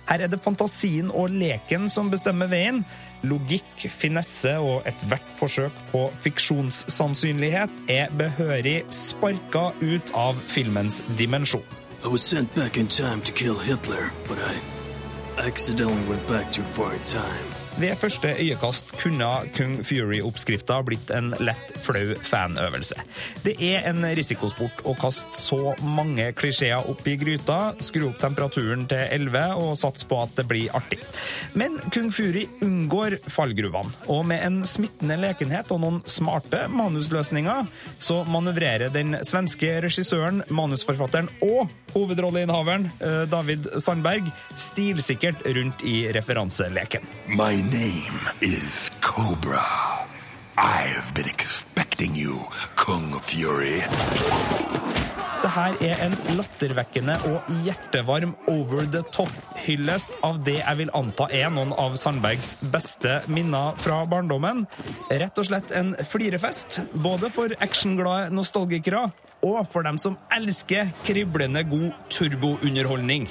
Her 0.10 0.26
er 0.26 0.34
det 0.34 0.42
fantasien 0.42 1.14
og 1.14 1.38
leken 1.38 1.86
som 1.86 2.10
bestemmer 2.10 2.50
veien. 2.50 2.82
Logikk, 3.22 3.86
finesse 3.94 4.56
og 4.58 4.82
ethvert 4.90 5.30
forsøk 5.38 5.86
på 5.94 6.08
fiksjonssannsynlighet 6.26 7.86
er 7.94 8.10
behørig 8.18 8.80
sparka 8.90 9.70
ut 9.86 10.18
av 10.18 10.42
filmens 10.50 11.04
dimensjon. 11.22 11.62
I 12.02 12.10
was 12.10 12.26
sent 12.26 12.50
back 12.56 12.82
in 12.82 12.88
time 12.88 13.22
to 13.22 13.32
kill 13.32 13.60
Hitler, 13.60 14.10
but 14.26 14.40
I 14.42 14.71
Ved 17.80 17.96
første 17.98 18.30
øyekast 18.36 18.92
kunne 19.00 19.28
Kung 19.56 19.78
Fury-oppskrifta 19.88 20.82
blitt 20.86 21.10
en 21.16 21.32
lett 21.40 21.72
flau 21.82 22.12
fanøvelse. 22.28 22.98
Det 23.46 23.56
er 23.64 23.88
en 23.90 24.04
risikosport 24.18 24.84
å 24.86 24.94
kaste 25.00 25.34
så 25.38 25.74
mange 25.82 26.28
klisjeer 26.38 26.90
opp 26.92 27.08
i 27.08 27.16
gryta, 27.22 27.74
skru 27.82 28.10
opp 28.10 28.20
temperaturen 28.22 28.84
til 28.92 29.02
11 29.16 29.64
og 29.64 29.74
satse 29.80 30.06
på 30.10 30.20
at 30.20 30.36
det 30.38 30.46
blir 30.52 30.76
artig. 30.78 31.00
Men 31.58 31.80
Kung 31.96 32.12
Fury 32.14 32.46
unngår 32.62 33.18
fallgruvene, 33.32 33.96
og 34.12 34.28
med 34.30 34.44
en 34.46 34.62
smittende 34.68 35.18
lekenhet 35.24 35.72
og 35.72 35.82
noen 35.86 36.02
smarte 36.06 36.68
manusløsninger, 36.70 37.72
så 37.98 38.22
manøvrerer 38.28 38.92
den 38.94 39.16
svenske 39.26 39.78
regissøren, 39.88 40.44
manusforfatteren 40.52 41.32
og 41.48 41.72
hovedrolleinnehaveren, 41.94 42.92
eh, 43.00 43.22
David 43.30 43.68
Sandberg, 43.78 44.32
stilsikkert 44.56 45.46
rundt 45.46 45.84
i 45.84 46.12
referanseleken. 46.12 47.02
My 47.28 47.56
name 47.56 48.20
is 48.42 48.92
Cobra. 49.00 49.66
I've 50.58 51.14
been 51.14 51.28
expecting 51.28 52.16
you, 52.16 52.40
Kung 52.76 53.20
Fury. 53.22 53.82
Det 55.42 55.50
her 55.50 55.78
er 55.82 56.02
en 56.06 56.14
lattervekkende 56.38 57.16
og 57.32 57.48
hjertevarm 57.66 58.36
over 58.52 58.86
the 58.86 59.02
top-hyllest 59.10 60.14
av 60.22 60.38
det 60.46 60.60
jeg 60.60 60.78
vil 60.84 60.92
anta 60.94 61.26
er 61.34 61.50
noen 61.50 61.72
av 61.82 61.96
Sandbergs 61.98 62.52
beste 62.70 63.24
minner 63.26 63.74
fra 63.82 64.04
barndommen. 64.06 64.68
Rett 65.10 65.42
og 65.42 65.50
slett 65.50 65.74
en 65.74 65.96
flirefest, 66.12 66.84
både 66.94 67.32
for 67.34 67.58
actionglade 67.58 68.30
nostalgikere 68.38 69.08
og 69.44 69.68
for 69.72 69.82
dem 69.86 69.98
som 69.98 70.18
elsker 70.38 70.92
kriblende 71.06 71.64
god 71.64 71.92
turbounderholdning. 72.10 73.28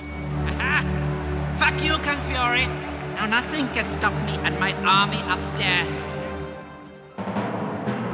Fuck 1.61 1.85
you, 1.85 1.97
Kung 2.07 2.21
Fury. 2.29 2.67
Now 3.17 3.27
nothing 3.27 3.69
can 3.75 3.89
stop 3.99 4.15
me 4.27 4.35
and 4.45 4.59
my 4.61 4.73
army 4.85 5.21
of 5.35 5.41
death. 5.59 5.93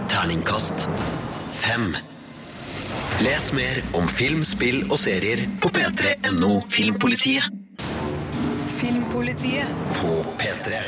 Terningkast 0.09 0.89
fem. 1.51 1.97
Les 3.21 3.53
mer 3.53 3.79
om 3.97 4.09
film, 4.09 4.43
spill 4.45 4.83
og 4.91 4.99
serier 4.99 5.47
på 5.63 5.71
p3.no 5.73 6.61
Filmpolitiet. 6.69 7.47
Filmpolitiet 8.77 9.87
på 9.97 10.13
P3. 10.41 10.83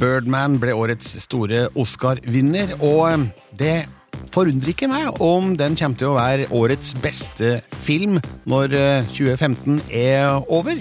Birdman 0.00 0.56
ble 0.60 0.72
årets 0.76 1.16
store 1.24 1.66
Oscar-vinner, 1.76 2.76
og 2.84 3.28
det 3.58 3.86
forundrer 4.32 4.72
ikke 4.72 4.90
meg 4.90 5.20
om 5.24 5.54
den 5.58 5.76
kommer 5.78 6.00
til 6.00 6.12
å 6.12 6.16
være 6.18 6.48
årets 6.54 6.94
beste 7.02 7.60
film 7.86 8.20
når 8.48 8.76
2015 9.12 9.82
er 9.90 10.38
over. 10.52 10.80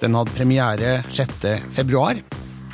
Den 0.00 0.16
hadde 0.16 0.36
premiere 0.36 1.00
6. 1.12 1.48
februar. 1.76 2.20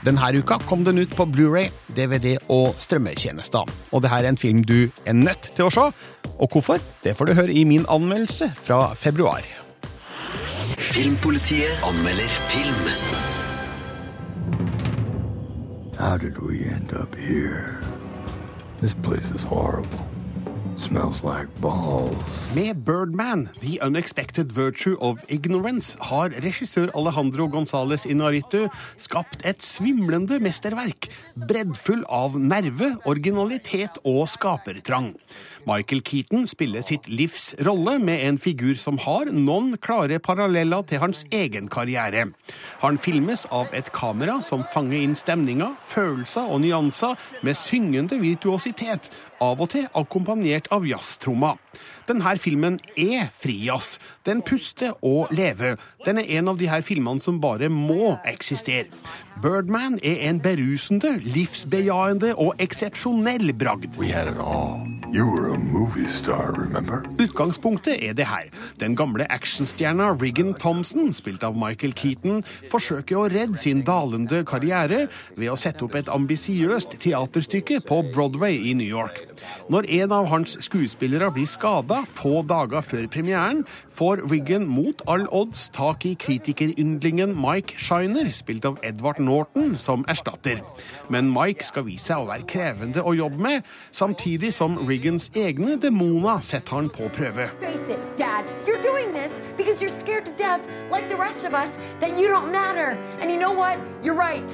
Denne 0.06 0.28
uka 0.38 0.60
kom 0.68 0.84
den 0.86 1.00
ut 1.02 1.10
på 1.18 1.24
Blu-ray, 1.26 1.72
DVD 1.96 2.36
og 2.48 2.76
strømmetjenester. 2.78 3.66
Og 3.90 4.02
det 4.02 4.10
her 4.12 4.22
er 4.22 4.30
en 4.30 4.38
film 4.38 4.62
du 4.62 4.86
er 5.04 5.16
nødt 5.18 5.50
til 5.56 5.66
å 5.66 5.72
se. 5.74 5.88
Og 6.38 6.52
hvorfor? 6.52 6.78
Det 7.02 7.16
får 7.18 7.26
du 7.26 7.34
høre 7.34 7.52
i 7.52 7.64
min 7.66 7.86
anmeldelse 7.90 8.52
fra 8.62 8.94
februar. 8.94 9.42
Filmpolitiet 10.78 11.82
anmelder 11.82 12.38
film. 12.52 12.86
How 15.98 16.16
did 16.18 16.38
we 16.38 16.62
end 16.68 16.92
up 16.92 17.14
here? 17.16 17.85
This 18.80 18.92
place 18.92 19.30
is 19.32 19.42
horrible. 19.42 20.04
Smells 20.76 21.24
like 21.24 21.48
balls. 21.62 22.52
Med 22.54 22.84
Birdman, 22.84 23.48
The 23.62 23.78
Unexpected 23.80 24.52
Virtue 24.52 24.98
of 25.00 25.22
Ignorance, 25.28 25.96
har 26.00 26.28
regissør 26.44 26.92
Alejandro 26.92 27.46
González 27.48 28.04
Inaritu 28.04 28.66
skapt 29.00 29.40
et 29.48 29.64
svimlende 29.64 30.36
mesterverk, 30.44 31.08
breddfull 31.48 32.04
av 32.12 32.36
nerve, 32.36 32.92
originalitet 33.08 33.96
og 34.04 34.28
skapertrang. 34.28 35.14
Michael 35.66 36.00
Keaton 36.06 36.44
spiller 36.46 36.84
sitt 36.86 37.08
livs 37.10 37.48
rolle 37.66 37.96
med 37.98 38.22
en 38.22 38.36
figur 38.38 38.76
som 38.78 39.00
har 39.02 39.26
noen 39.34 39.72
klare 39.82 40.20
paralleller 40.22 40.84
til 40.86 41.02
hans 41.02 41.24
egen 41.34 41.66
karriere. 41.66 42.28
Han 42.84 43.00
filmes 43.02 43.42
av 43.50 43.74
et 43.74 43.90
kamera 43.90 44.38
som 44.46 44.62
fanger 44.70 45.02
inn 45.02 45.16
stemninger, 45.18 45.74
følelser 45.90 46.46
og 46.46 46.62
nyanser 46.62 47.18
med 47.42 47.58
syngende 47.58 48.20
virtuositet, 48.22 49.10
av 49.42 49.58
og 49.60 49.72
til 49.74 49.88
akkompagnert 49.98 50.70
av 50.72 50.86
jazztromma. 50.86 51.56
Denne 52.06 52.36
filmen 52.38 52.78
er 52.94 53.32
frijazz. 53.34 53.98
Den 54.24 54.44
puster 54.46 54.94
og 55.02 55.34
lever. 55.34 55.80
Den 56.06 56.22
er 56.22 56.30
en 56.38 56.52
av 56.54 56.62
de 56.62 56.70
her 56.70 56.86
filmene 56.86 57.20
som 57.20 57.42
bare 57.42 57.68
må 57.68 58.14
eksistere. 58.24 58.86
Birdman 59.42 59.98
er 59.98 60.28
en 60.30 60.38
berusende, 60.40 61.16
livsbejaende 61.26 62.36
og 62.38 62.54
eksepsjonell 62.62 63.50
bragd. 63.58 63.98
We 63.98 64.14
had 64.14 64.30
it 64.30 64.38
all. 64.38 65.05
Star. 65.16 66.52
Utgangspunktet 67.18 68.02
er 68.04 68.12
det 68.12 68.26
her. 68.28 68.50
Den 68.80 68.96
gamle 68.96 69.24
actionstjerna 69.32 70.10
Riggan 70.20 70.52
Thompson, 70.60 71.08
spilt 71.16 71.44
av 71.46 71.56
Michael 71.56 71.94
Keaton, 71.96 72.42
forsøker 72.68 73.16
å 73.16 73.28
redde 73.32 73.56
sin 73.56 73.80
dalende 73.86 74.42
karriere 74.44 75.06
ved 75.38 75.48
å 75.48 75.56
sette 75.56 75.86
opp 75.86 75.96
et 75.96 76.10
ambisiøst 76.12 76.98
teaterstykke 77.00 77.80
på 77.88 78.02
Broadway 78.12 78.60
i 78.68 78.74
New 78.76 78.88
York. 78.88 79.22
Når 79.72 79.88
en 80.02 80.12
av 80.12 80.28
hans 80.28 80.58
skuespillere 80.66 81.30
blir 81.32 81.48
skada 81.48 82.02
få 82.04 82.42
dager 82.44 82.84
før 82.84 83.08
premieren, 83.08 83.64
får 83.96 84.22
Riggan 84.30 84.66
mot 84.68 85.00
all 85.08 85.26
odds 85.32 85.68
tak 85.74 86.04
i 86.06 86.14
kritikeryndlingen 86.20 87.32
Mike 87.40 87.78
Shiner, 87.80 88.30
spilt 88.30 88.64
av 88.68 88.78
Edward 88.82 89.20
Norton, 89.20 89.78
som 89.78 90.04
erstatter. 90.08 90.60
Men 91.08 91.30
Mike 91.32 91.64
skal 91.64 91.86
vise 91.88 92.10
seg 92.10 92.22
å 92.22 92.28
være 92.28 92.46
krevende 92.50 93.02
å 93.02 93.14
jobbe 93.16 93.40
med, 93.42 93.68
samtidig 93.96 94.52
som 94.54 94.76
Riggans 94.86 95.30
egne 95.34 95.78
demoner 95.80 96.44
setter 96.44 96.78
han 96.78 96.90
på 96.92 97.08
prøve. 97.16 97.50
It, 97.86 98.08
Dad. 98.16 98.44
You're 98.66 98.82
doing 98.82 99.12
this 99.12 99.40
because 99.56 99.80
you're 99.80 99.92
scared 99.92 100.26
to 100.26 100.32
death, 100.36 100.60
like 100.90 101.08
the 101.08 101.16
rest 101.16 101.46
of 101.46 101.54
us, 101.54 101.78
that 102.00 102.18
you 102.18 102.28
don't 102.28 102.52
matter. 102.52 102.98
And 103.20 103.30
you 103.30 103.38
know 103.38 103.52
what? 103.52 103.78
You're 104.02 104.18
right. 104.18 104.50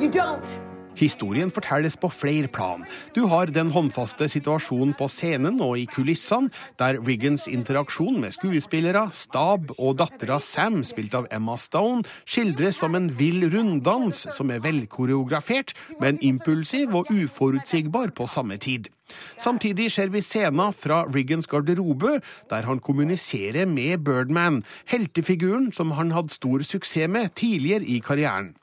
You 0.00 0.10
don't. 0.10 0.69
Historien 1.00 1.48
fortelles 1.50 1.96
på 1.96 2.10
flere 2.12 2.48
plan. 2.52 2.84
Du 3.16 3.24
har 3.30 3.48
den 3.48 3.70
håndfaste 3.72 4.28
situasjonen 4.28 4.92
på 4.98 5.08
scenen 5.08 5.60
og 5.64 5.78
i 5.80 5.86
kulissene, 5.88 6.52
der 6.78 7.00
Riggans 7.00 7.46
interaksjon 7.48 8.20
med 8.20 8.36
skuespillere, 8.36 9.06
stab 9.16 9.72
og 9.78 9.96
dattera 10.02 10.36
Sam, 10.44 10.82
spilt 10.84 11.16
av 11.16 11.28
Emma 11.32 11.56
Stone, 11.56 12.04
skildres 12.28 12.82
som 12.82 12.98
en 12.98 13.08
vill 13.16 13.48
runddans 13.48 14.26
som 14.36 14.52
er 14.52 14.60
velkoreografert, 14.64 15.72
men 16.02 16.20
impulsiv 16.20 16.92
og 17.00 17.08
uforutsigbar 17.08 18.12
på 18.12 18.28
samme 18.28 18.60
tid. 18.60 18.92
Samtidig 19.40 19.88
ser 19.90 20.12
vi 20.12 20.22
scener 20.22 20.76
fra 20.76 21.02
Riggans 21.08 21.48
garderobe, 21.50 22.20
der 22.50 22.68
han 22.68 22.78
kommuniserer 22.78 23.66
med 23.66 24.04
Birdman, 24.06 24.62
heltefiguren 24.86 25.72
som 25.72 25.96
han 25.98 26.12
hadde 26.14 26.36
stor 26.36 26.62
suksess 26.62 27.10
med 27.10 27.34
tidligere 27.34 27.88
i 27.88 27.98
karrieren. 28.04 28.54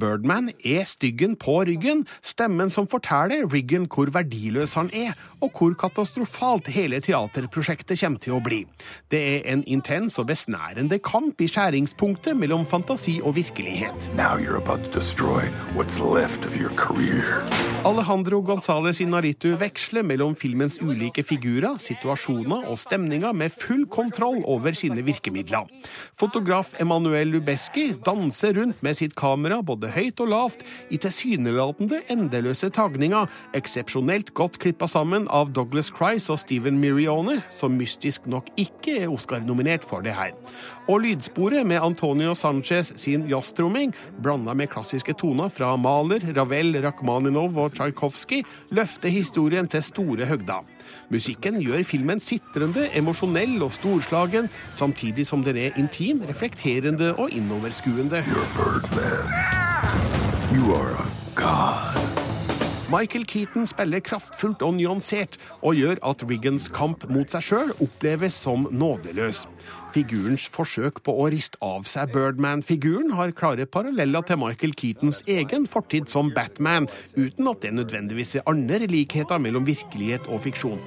Birdman 0.00 0.50
er 0.64 0.86
styggen 0.88 1.36
på 1.40 1.60
ryggen, 1.68 2.06
stemmen 2.24 2.70
som 2.72 2.88
forteller 2.90 3.46
Riggan 3.50 3.86
hvor 3.90 4.10
verdiløs 4.14 4.74
han 4.78 4.90
er, 4.96 5.16
og 5.40 5.52
hvor 5.56 5.74
katastrofalt 5.80 6.70
hele 6.72 7.00
teaterprosjektet 7.04 8.00
kommer 8.00 8.22
til 8.22 8.36
å 8.36 8.42
bli. 8.44 8.60
Det 9.12 9.20
er 9.20 9.48
en 9.52 9.64
intens 9.68 10.18
og 10.20 10.28
besnærende 10.30 11.00
kamp 11.04 11.40
i 11.40 11.48
skjæringspunktet 11.50 12.38
mellom 12.38 12.66
fantasi 12.68 13.18
og 13.24 13.36
virkelighet. 13.38 14.10
Alejandro 17.88 18.42
González 18.44 19.00
Inaritu 19.00 19.54
veksler 19.60 20.04
mellom 20.06 20.34
filmens 20.36 20.76
ulike 20.84 21.24
figurer, 21.26 21.78
situasjoner 21.80 22.66
og 22.68 22.78
stemninger 22.80 23.32
med 23.36 23.54
full 23.54 23.86
kontroll 23.90 24.42
over 24.44 24.76
sine 24.76 25.04
virkemidler. 25.06 25.66
Fotograf 26.18 26.74
Emanuel 26.80 27.32
Lubeski 27.34 27.90
danser 28.06 28.54
rundt 28.60 28.82
med 28.84 28.98
sitt 28.98 29.16
kamera 29.18 29.49
både 29.66 29.90
høyt 29.90 30.20
og 30.22 30.30
lavt 30.30 30.62
i 30.94 30.98
tilsynelatende 31.02 31.98
endeløse 32.12 32.70
tagninger, 32.70 33.26
eksepsjonelt 33.58 34.30
godt 34.38 34.60
klippa 34.62 34.86
sammen 34.90 35.26
av 35.34 35.50
Douglas 35.56 35.90
Christ 35.90 36.30
og 36.30 36.38
Steven 36.42 36.78
Mirione, 36.78 37.40
som 37.50 37.74
mystisk 37.78 38.28
nok 38.30 38.52
ikke 38.60 39.00
er 39.02 39.10
Oscar-nominert 39.10 39.86
for 39.86 40.06
det 40.06 40.14
her. 40.14 40.36
Og 40.90 41.02
lydsporet 41.04 41.66
med 41.66 41.82
Antonio 41.82 42.36
Sanchez 42.38 42.92
sin 43.00 43.26
jazztromming, 43.30 43.94
blanda 44.22 44.54
med 44.54 44.70
klassiske 44.72 45.14
toner 45.18 45.50
fra 45.52 45.74
Mahler, 45.78 46.24
Ravel, 46.36 46.78
Rakhmaninov 46.82 47.58
og 47.58 47.74
Tsjajkovskij, 47.74 48.44
løfter 48.74 49.12
historien 49.12 49.68
til 49.70 49.84
store 49.86 50.30
høgder. 50.30 50.62
Musikken 51.10 51.58
gjør 51.62 51.82
filmen 51.86 52.20
sitrende, 52.22 52.88
emosjonell 52.96 53.56
og 53.64 53.72
storslagen, 53.76 54.50
samtidig 54.78 55.26
som 55.26 55.44
den 55.46 55.56
er 55.56 55.76
intim, 55.80 56.22
reflekterende 56.28 57.14
og 57.16 57.30
innoverskuende. 57.34 58.22
Michael 62.90 63.24
Keaton 63.26 63.66
spiller 63.70 64.02
kraftfullt 64.02 64.62
og 64.66 64.74
nyansert, 64.74 65.36
og 65.62 65.78
gjør 65.78 66.00
at 66.10 66.24
Riggans 66.26 66.66
kamp 66.74 67.06
mot 67.10 67.30
seg 67.30 67.44
sjøl 67.46 67.70
oppleves 67.78 68.34
som 68.34 68.66
nådeløs. 68.70 69.44
Figurens 69.94 70.46
forsøk 70.52 71.00
på 71.06 71.14
å 71.18 71.26
riste 71.32 71.58
av 71.64 71.86
seg 71.88 72.12
Birdman-figuren 72.14 73.10
har 73.18 73.32
klare 73.36 73.66
paralleller 73.66 74.24
til 74.26 74.38
Michael 74.42 74.74
Keatons 74.78 75.20
egen 75.30 75.66
fortid 75.70 76.10
som 76.12 76.30
Batman, 76.34 76.86
uten 77.16 77.50
at 77.50 77.64
det 77.64 77.72
nødvendigvis 77.74 78.36
er 78.38 78.46
andre 78.50 78.86
likheter 78.90 79.42
mellom 79.42 79.66
virkelighet 79.66 80.28
og 80.30 80.44
fiksjon. 80.46 80.78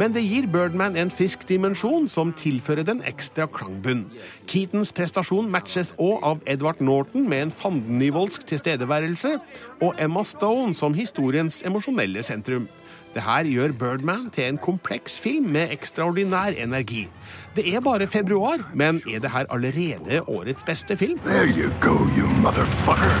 Men 0.00 0.14
det 0.16 0.24
gir 0.26 0.48
Birdman 0.52 0.98
en 1.00 1.12
frisk 1.12 1.46
dimensjon 1.48 2.08
som 2.12 2.34
tilfører 2.36 2.86
den 2.88 3.02
ekstra 3.08 3.48
klangbunn. 3.50 4.06
Keatons 4.50 4.92
prestasjon 4.96 5.50
matches 5.50 5.94
òg 5.98 6.20
av 6.26 6.44
Edward 6.50 6.82
Norton 6.84 7.28
med 7.30 7.46
en 7.46 7.54
fandenivoldsk 7.54 8.46
tilstedeværelse, 8.50 9.36
og 9.80 9.96
Emma 10.00 10.24
Stone 10.28 10.76
som 10.76 10.96
historiens 10.96 11.62
emosjonelle 11.66 12.24
sentrum. 12.26 12.68
Det 13.14 13.22
her 13.22 13.44
gjør 13.44 13.72
Birdman 13.78 14.30
til 14.30 14.44
en 14.48 14.58
kompleks 14.58 15.20
film 15.20 15.48
med 15.50 15.72
ekstraordinær 15.74 16.54
energi. 16.54 17.08
Det 17.56 17.74
er 17.74 17.80
bare 17.80 18.06
februar, 18.06 18.70
men 18.74 19.02
er 19.14 19.18
det 19.18 19.30
her 19.30 19.44
allerede 19.50 20.20
årets 20.28 20.64
beste 20.64 20.96
film? 20.96 21.18
There 21.18 21.48
you 21.58 21.72
go, 21.80 21.94
you 22.18 22.28
motherfucker. 22.42 23.16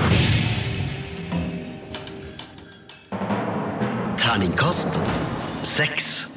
Terningkast 4.18 5.00
seks. 5.62 6.32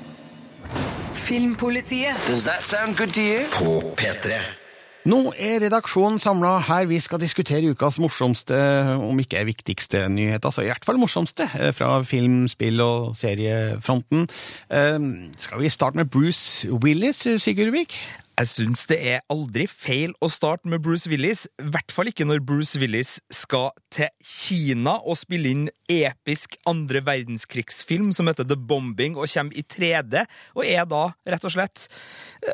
Filmpolitiet. 1.14 2.16
Does 2.28 2.44
that 2.46 2.64
sound 2.64 2.98
good 2.98 3.14
to 3.14 3.22
you? 3.22 3.46
På 3.52 3.94
P3. 4.02 4.63
Nå 5.04 5.34
er 5.36 5.58
redaksjonen 5.60 6.16
samla 6.22 6.54
her 6.64 6.86
vi 6.88 6.96
skal 7.04 7.20
diskutere 7.20 7.74
ukas 7.74 7.98
morsomste, 8.00 8.56
om 9.04 9.18
ikke 9.20 9.42
viktigste 9.50 10.06
nyheter, 10.08 10.54
så 10.54 10.64
i 10.64 10.70
hvert 10.70 10.88
fall 10.88 11.00
morsomste, 11.02 11.50
eh, 11.60 11.74
fra 11.76 11.98
film-, 12.08 12.48
spill- 12.48 12.80
og 12.80 13.16
seriefronten. 13.20 14.30
Eh, 14.72 15.00
skal 15.38 15.60
vi 15.60 15.70
starte 15.70 16.00
med 16.00 16.06
Bruce 16.06 16.72
Willis, 16.72 17.28
Sigurd 17.44 17.76
Vik? 17.76 18.00
Jeg 18.34 18.50
syns 18.50 18.88
det 18.90 18.98
er 19.06 19.20
aldri 19.30 19.68
feil 19.70 20.16
å 20.24 20.28
starte 20.32 20.66
med 20.70 20.82
Bruce 20.82 21.10
Willis, 21.12 21.44
i 21.62 21.68
hvert 21.70 21.94
fall 21.94 22.10
ikke 22.10 22.26
når 22.26 22.42
Bruce 22.42 22.80
Willis 22.82 23.20
skal 23.30 23.70
til 23.94 24.10
Kina 24.26 24.96
og 25.06 25.20
spille 25.20 25.52
inn 25.54 25.68
episk 25.92 26.58
andre 26.70 27.04
verdenskrigsfilm 27.06 28.10
som 28.16 28.32
heter 28.32 28.48
The 28.50 28.58
Bombing 28.58 29.20
og 29.20 29.30
kommer 29.30 29.54
i 29.54 29.62
3D, 29.62 30.24
og 30.58 30.66
er 30.66 30.88
da 30.90 31.04
rett 31.30 31.46
og 31.46 31.54
slett 31.54 31.86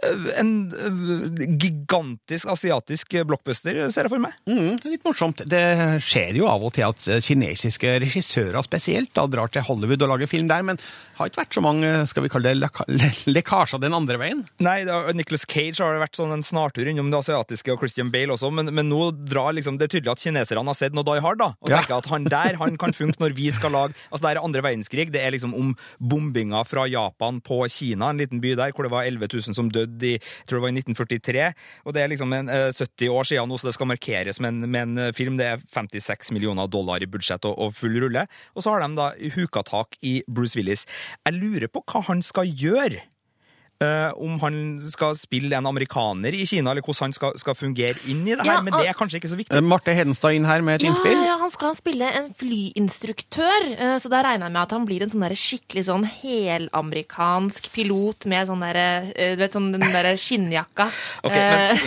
eh, 0.02 0.28
en 0.42 0.52
eh, 0.68 1.46
gigantisk 1.62 2.52
asiatisk 2.52 3.16
blockbuster, 3.30 3.80
ser 3.88 4.10
jeg 4.10 4.12
for 4.12 4.26
meg. 4.26 4.36
Mm, 4.52 4.76
litt 4.84 5.08
morsomt. 5.08 5.46
Det 5.48 5.64
skjer 6.04 6.42
jo 6.42 6.50
av 6.52 6.68
og 6.68 6.76
til 6.76 6.90
at 6.90 7.08
kinesiske 7.24 7.96
regissører 8.04 8.68
spesielt 8.68 9.14
da 9.16 9.30
drar 9.32 9.54
til 9.54 9.64
Hollywood 9.70 10.04
og 10.04 10.12
lager 10.16 10.32
film 10.32 10.52
der, 10.52 10.68
men 10.68 10.84
har 11.22 11.32
ikke 11.32 11.46
vært 11.46 11.56
så 11.56 11.64
mange 11.64 11.96
skal 12.12 12.28
vi 12.28 12.36
kalle 12.36 12.52
det, 12.52 12.70
lekkasjer 13.38 13.80
den 13.80 13.96
andre 13.96 14.20
veien. 14.20 14.44
Nei, 14.60 14.82
det 14.84 14.92
er 14.92 15.16
Nicholas 15.16 15.48
Cage 15.48 15.69
Cage 15.70 15.84
har 15.86 15.94
det 15.94 16.02
vært 16.02 16.18
sånn 16.18 16.32
en 16.34 16.44
snartur 16.46 16.88
innom 16.90 17.12
det 17.14 17.20
asiatiske, 17.22 17.72
og 17.74 17.84
Christian 17.84 18.10
Bale 18.14 18.34
også, 18.34 18.50
men, 18.54 18.72
men 18.74 18.90
nå 18.90 19.12
drar 19.30 19.54
liksom 19.54 19.78
Det 19.80 19.88
er 19.88 19.94
tydelig 19.98 20.12
at 20.16 20.24
kineserne 20.24 20.66
har 20.66 20.78
sett 20.78 20.96
noe 20.98 21.06
Die 21.06 21.22
Hard, 21.22 21.40
da, 21.42 21.52
og 21.62 21.70
Ja. 21.70 21.80
tenker 21.82 21.98
at 22.00 22.10
han 22.12 22.24
der 22.30 22.58
han 22.60 22.78
kan 22.82 22.94
funke 22.96 23.20
når 23.22 23.36
vi 23.38 23.50
skal 23.54 23.72
lage 23.76 23.94
Altså, 24.10 24.24
det 24.26 24.32
er 24.34 24.42
andre 24.44 24.64
verdenskrig, 24.66 25.08
det 25.14 25.22
er 25.22 25.32
liksom 25.36 25.54
om 25.58 25.76
bombinga 26.02 26.64
fra 26.68 26.88
Japan 26.90 27.40
på 27.46 27.62
Kina, 27.70 28.10
en 28.10 28.18
liten 28.22 28.42
by 28.42 28.56
der 28.58 28.74
hvor 28.74 28.88
det 28.88 28.92
var 28.94 29.06
11 29.06 29.28
000 29.34 29.56
som 29.58 29.70
døde 29.70 30.06
i 30.08 30.16
jeg 30.18 30.48
tror 30.50 30.60
det 30.60 30.64
var 30.64 30.72
i 30.74 30.80
1943, 30.82 31.46
og 31.86 31.94
det 31.96 32.02
er 32.04 32.12
liksom 32.12 32.34
en, 32.34 32.50
eh, 32.50 32.72
70 32.74 33.10
år 33.14 33.28
siden 33.30 33.50
nå, 33.52 33.58
så 33.60 33.70
det 33.70 33.76
skal 33.76 33.90
markeres 33.92 34.40
med 34.42 34.50
en, 34.54 34.72
med 34.72 34.82
en 34.88 34.98
eh, 35.10 35.12
film. 35.16 35.38
Det 35.40 35.46
er 35.46 35.62
56 35.76 36.32
millioner 36.36 36.68
dollar 36.72 37.04
i 37.04 37.10
budsjett 37.10 37.46
og, 37.50 37.56
og 37.60 37.76
full 37.78 37.96
rulle. 38.02 38.26
Og 38.56 38.64
så 38.66 38.74
har 38.74 38.84
de 38.86 38.96
da 38.98 39.12
huka 39.36 39.64
tak 39.68 39.98
i 40.06 40.20
Bruce 40.28 40.58
Willis. 40.60 40.86
Jeg 41.28 41.38
lurer 41.40 41.68
på 41.72 41.84
hva 41.86 42.04
han 42.10 42.24
skal 42.26 42.50
gjøre. 42.50 43.04
Eh, 43.80 44.12
om 44.20 44.34
han 44.42 44.56
skal 44.84 45.14
spille 45.16 45.56
en 45.56 45.68
amerikaner 45.70 46.36
i 46.36 46.44
Kina, 46.44 46.74
eller 46.74 46.84
hvordan 46.84 47.08
han 47.08 47.14
skal, 47.16 47.38
skal 47.40 47.56
fungere 47.56 47.96
inn 48.12 48.26
i 48.28 48.34
det 48.34 48.44
her. 48.44 48.58
Ja, 48.58 48.64
men 48.66 48.76
det 48.76 48.90
er 48.92 48.98
kanskje 48.98 49.22
ikke 49.22 49.30
så 49.32 49.38
viktig. 49.40 49.56
Eh, 49.56 49.64
Marte 49.64 49.94
Hedenstad 49.96 50.36
inn 50.36 50.48
her 50.48 50.60
med 50.66 50.82
et 50.82 50.84
Ja, 50.84 50.92
innspill. 50.92 51.16
ja, 51.16 51.38
han 51.40 51.54
skal 51.54 51.78
spille 51.80 52.10
en 52.20 52.28
flyinstruktør, 52.36 53.70
Uh, 53.80 53.96
så 54.02 54.10
da 54.12 54.20
regner 54.26 54.48
jeg 54.48 54.54
med 54.54 54.62
at 54.62 54.74
han 54.76 54.86
blir 54.88 55.04
en 55.04 55.12
sånn 55.12 55.24
der 55.24 55.36
skikkelig 55.38 55.84
sånn 55.88 56.04
helamerikansk 56.10 57.70
pilot 57.72 58.26
med 58.28 58.50
sånn 58.50 58.64
derre 58.64 58.86
uh, 59.14 59.36
Du 59.38 59.44
vet, 59.44 59.54
sånn 59.54 59.70
den 59.76 59.86
derre 59.94 60.16
skinnjakka. 60.20 60.90
okay, 61.28 61.78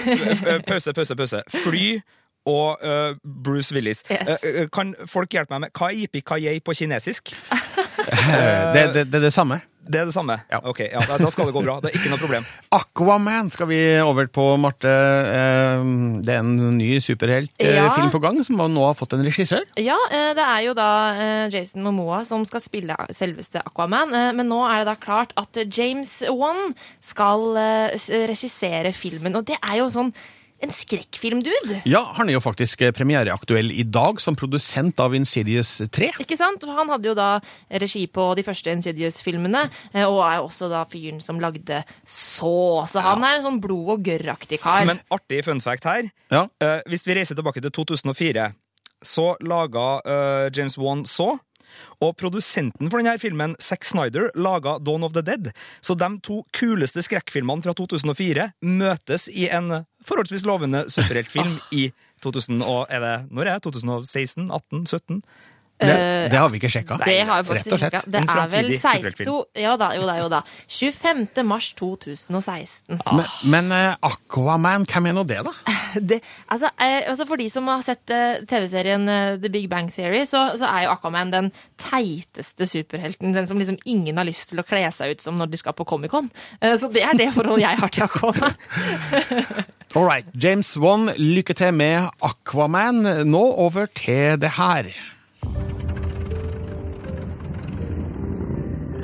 men 0.46 0.64
Pause, 0.64 0.94
pause, 0.96 1.16
pause. 1.18 1.42
Fly 1.64 2.00
og 2.48 2.80
uh, 2.82 3.18
Bruce 3.22 3.74
Willis. 3.74 4.02
Yes. 4.08 4.42
Eh, 4.42 4.68
kan 4.72 4.94
folk 5.10 5.34
hjelpe 5.34 5.54
meg 5.54 5.66
med 5.66 5.76
hva 5.76 5.90
er 5.90 6.00
yippee 6.00 6.60
på 6.64 6.74
kinesisk? 6.74 7.34
Det, 8.02 8.82
det, 8.94 9.02
det 9.12 9.18
er 9.20 9.22
det 9.28 9.34
samme. 9.34 9.60
Det 9.82 9.98
er 9.98 10.06
det 10.06 10.14
samme? 10.14 10.36
Ok, 10.62 10.78
ja, 10.92 11.00
da 11.18 11.28
skal 11.32 11.48
det 11.48 11.54
gå 11.56 11.62
bra. 11.64 11.74
Det 11.82 11.90
er 11.90 11.96
ikke 11.98 12.10
noe 12.12 12.20
problem. 12.22 12.44
Aquaman 12.78 13.48
skal 13.50 13.66
vi 13.66 13.78
over 14.02 14.28
på, 14.30 14.44
Marte. 14.62 14.88
Eh, 14.88 15.82
Det 16.22 16.34
er 16.36 16.38
en 16.44 16.76
ny 16.78 17.00
superheltfilm 17.02 17.74
Ja. 17.80 17.88
film 17.96 18.12
på 18.14 18.20
gang, 18.22 18.38
som 18.46 18.56
nå 18.62 18.84
har 18.86 18.94
fått 18.94 19.16
en 19.16 19.24
regissør. 19.26 19.64
Ja, 19.76 19.96
eh, 20.14 20.30
det 20.38 20.44
er 20.46 20.60
jo 20.68 20.74
da 20.78 20.88
eh, 21.16 21.48
Jason 21.50 21.82
Momoa 21.82 22.22
som 22.28 22.44
skal 22.46 22.62
spille 22.62 22.94
selveste 23.10 23.62
Aquaman. 23.66 24.14
Men 24.36 24.46
nå 24.48 24.60
er 24.70 24.84
det 24.84 24.92
da 24.92 24.94
klart 25.02 25.34
at 25.36 25.58
James 25.74 26.22
Wan 26.30 26.76
skal 27.02 27.56
regissere 28.30 28.92
filmen. 28.94 29.34
Og 29.36 29.44
det 29.50 29.58
er 29.62 29.80
jo 29.82 29.90
sånn 29.92 30.12
en 30.62 30.72
skrekkfilm-dude. 30.72 31.80
Ja, 31.88 32.02
han 32.16 32.30
er 32.30 32.36
jo 32.36 32.42
faktisk 32.42 32.84
eh, 32.86 32.92
premiereaktuell 32.94 33.72
i 33.74 33.84
dag 33.86 34.20
som 34.22 34.36
produsent 34.38 35.00
av 35.02 35.16
Insidious 35.18 35.74
3. 35.92 36.12
Ikke 36.22 36.38
sant? 36.38 36.64
Han 36.68 36.92
hadde 36.92 37.10
jo 37.10 37.16
da 37.18 37.30
regi 37.82 38.04
på 38.06 38.28
de 38.38 38.44
første 38.46 38.74
Insidious-filmene, 38.76 39.66
eh, 39.92 40.06
og 40.06 40.22
er 40.28 40.40
også 40.40 40.70
da 40.72 40.84
fyren 40.88 41.20
som 41.24 41.40
lagde 41.42 41.82
Så. 42.06 42.86
Så 42.90 43.02
han 43.02 43.24
er 43.26 43.38
en 43.38 43.46
sånn 43.46 43.60
blod 43.62 43.96
og 43.96 44.06
gørr-aktig 44.06 44.60
kar. 44.62 44.86
Men 44.88 45.02
artig 45.12 45.42
fun 45.46 45.62
fact 45.62 45.86
her. 45.88 46.10
Ja. 46.32 46.46
Uh, 46.62 46.80
hvis 46.90 47.06
vi 47.06 47.16
reiser 47.18 47.38
tilbake 47.38 47.62
til 47.62 47.72
2004, 47.74 48.50
så 49.02 49.32
laga 49.42 49.86
uh, 50.06 50.46
James 50.54 50.78
Wan 50.78 51.04
så. 51.08 51.34
Og 52.02 52.16
produsenten 52.20 52.90
for 52.90 53.00
denne 53.00 53.18
filmen, 53.22 53.56
Zack 53.62 53.86
Snyder, 53.86 54.30
laga 54.34 54.78
Dawn 54.82 55.06
of 55.06 55.14
the 55.16 55.24
Dead. 55.26 55.52
Så 55.84 55.96
de 55.98 56.10
to 56.24 56.42
kuleste 56.56 57.04
skrekkfilmene 57.04 57.64
fra 57.64 57.74
2004 57.76 58.50
møtes 58.62 59.28
i 59.32 59.48
en 59.52 59.82
forholdsvis 60.06 60.46
lovende 60.48 60.84
superheltfilm 60.92 61.58
i 61.72 61.90
2000 62.22 62.62
og, 62.62 62.86
er 62.90 63.02
det, 63.02 63.16
når 63.30 63.48
er 63.48 63.58
det? 63.58 63.64
2016? 63.66 64.50
18? 64.50 64.86
17? 64.86 65.22
Det, 65.88 66.30
det 66.32 66.38
har 66.38 66.50
vi 66.52 66.60
ikke 66.60 66.70
sjekka. 66.72 66.98
Det 67.02 67.18
har 67.28 67.40
jeg 67.40 67.48
faktisk 67.48 67.82
sjekka. 67.82 68.02
Det 68.06 68.22
er 68.22 68.52
vel 68.52 68.70
16. 68.78 69.30
Ja 69.58 69.74
da, 69.80 69.90
jo 69.96 70.06
da, 70.08 70.16
jo 70.20 70.28
da. 70.32 70.42
25. 70.68 71.42
mars 71.48 71.72
2016. 71.78 73.00
Men, 73.18 73.26
men 73.54 73.72
eh, 73.76 73.94
Aquaman, 74.06 74.86
hvem 74.88 75.10
er 75.10 75.16
nå 75.16 75.26
det, 75.28 75.42
da? 75.46 75.54
Det, 75.92 76.22
altså, 76.48 76.70
eh, 76.80 77.02
altså 77.10 77.26
For 77.28 77.36
de 77.36 77.46
som 77.52 77.66
har 77.68 77.82
sett 77.84 78.08
eh, 78.14 78.40
TV-serien 78.48 79.02
eh, 79.12 79.34
The 79.42 79.50
Big 79.52 79.68
Bang 79.68 79.90
Theory, 79.92 80.22
så, 80.28 80.46
så 80.56 80.70
er 80.70 80.86
jo 80.86 80.94
Aquaman 80.94 81.32
den 81.34 81.50
teiteste 81.80 82.66
superhelten. 82.68 83.34
Den 83.36 83.48
som 83.50 83.60
liksom 83.60 83.76
ingen 83.84 84.16
har 84.16 84.28
lyst 84.28 84.48
til 84.52 84.62
å 84.62 84.66
kle 84.66 84.86
seg 84.94 85.12
ut 85.16 85.24
som 85.24 85.36
når 85.40 85.52
de 85.52 85.60
skal 85.60 85.76
på 85.76 85.86
Comic-Con. 85.88 86.30
Eh, 86.62 86.78
så 86.80 86.88
det 86.92 87.04
er 87.04 87.18
det 87.18 87.28
forholdet 87.36 87.66
jeg 87.66 87.82
har 87.82 87.92
til 87.92 88.06
Aquaman. 88.08 88.56
All 89.96 90.06
right, 90.08 90.24
James 90.32 90.72
Wan, 90.80 91.10
lykke 91.18 91.52
til 91.58 91.74
med 91.76 92.08
Aquaman. 92.24 93.04
Nå 93.28 93.42
over 93.60 93.90
til 93.92 94.38
det 94.40 94.54
her. 94.56 94.88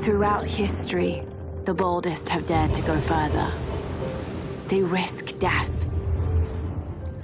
Throughout 0.08 0.46
history, 0.46 1.22
the 1.66 1.74
boldest 1.74 2.30
have 2.30 2.46
dared 2.46 2.72
to 2.72 2.80
go 2.80 2.98
further. 2.98 3.52
They 4.68 4.82
risk 4.82 5.38
death. 5.38 5.84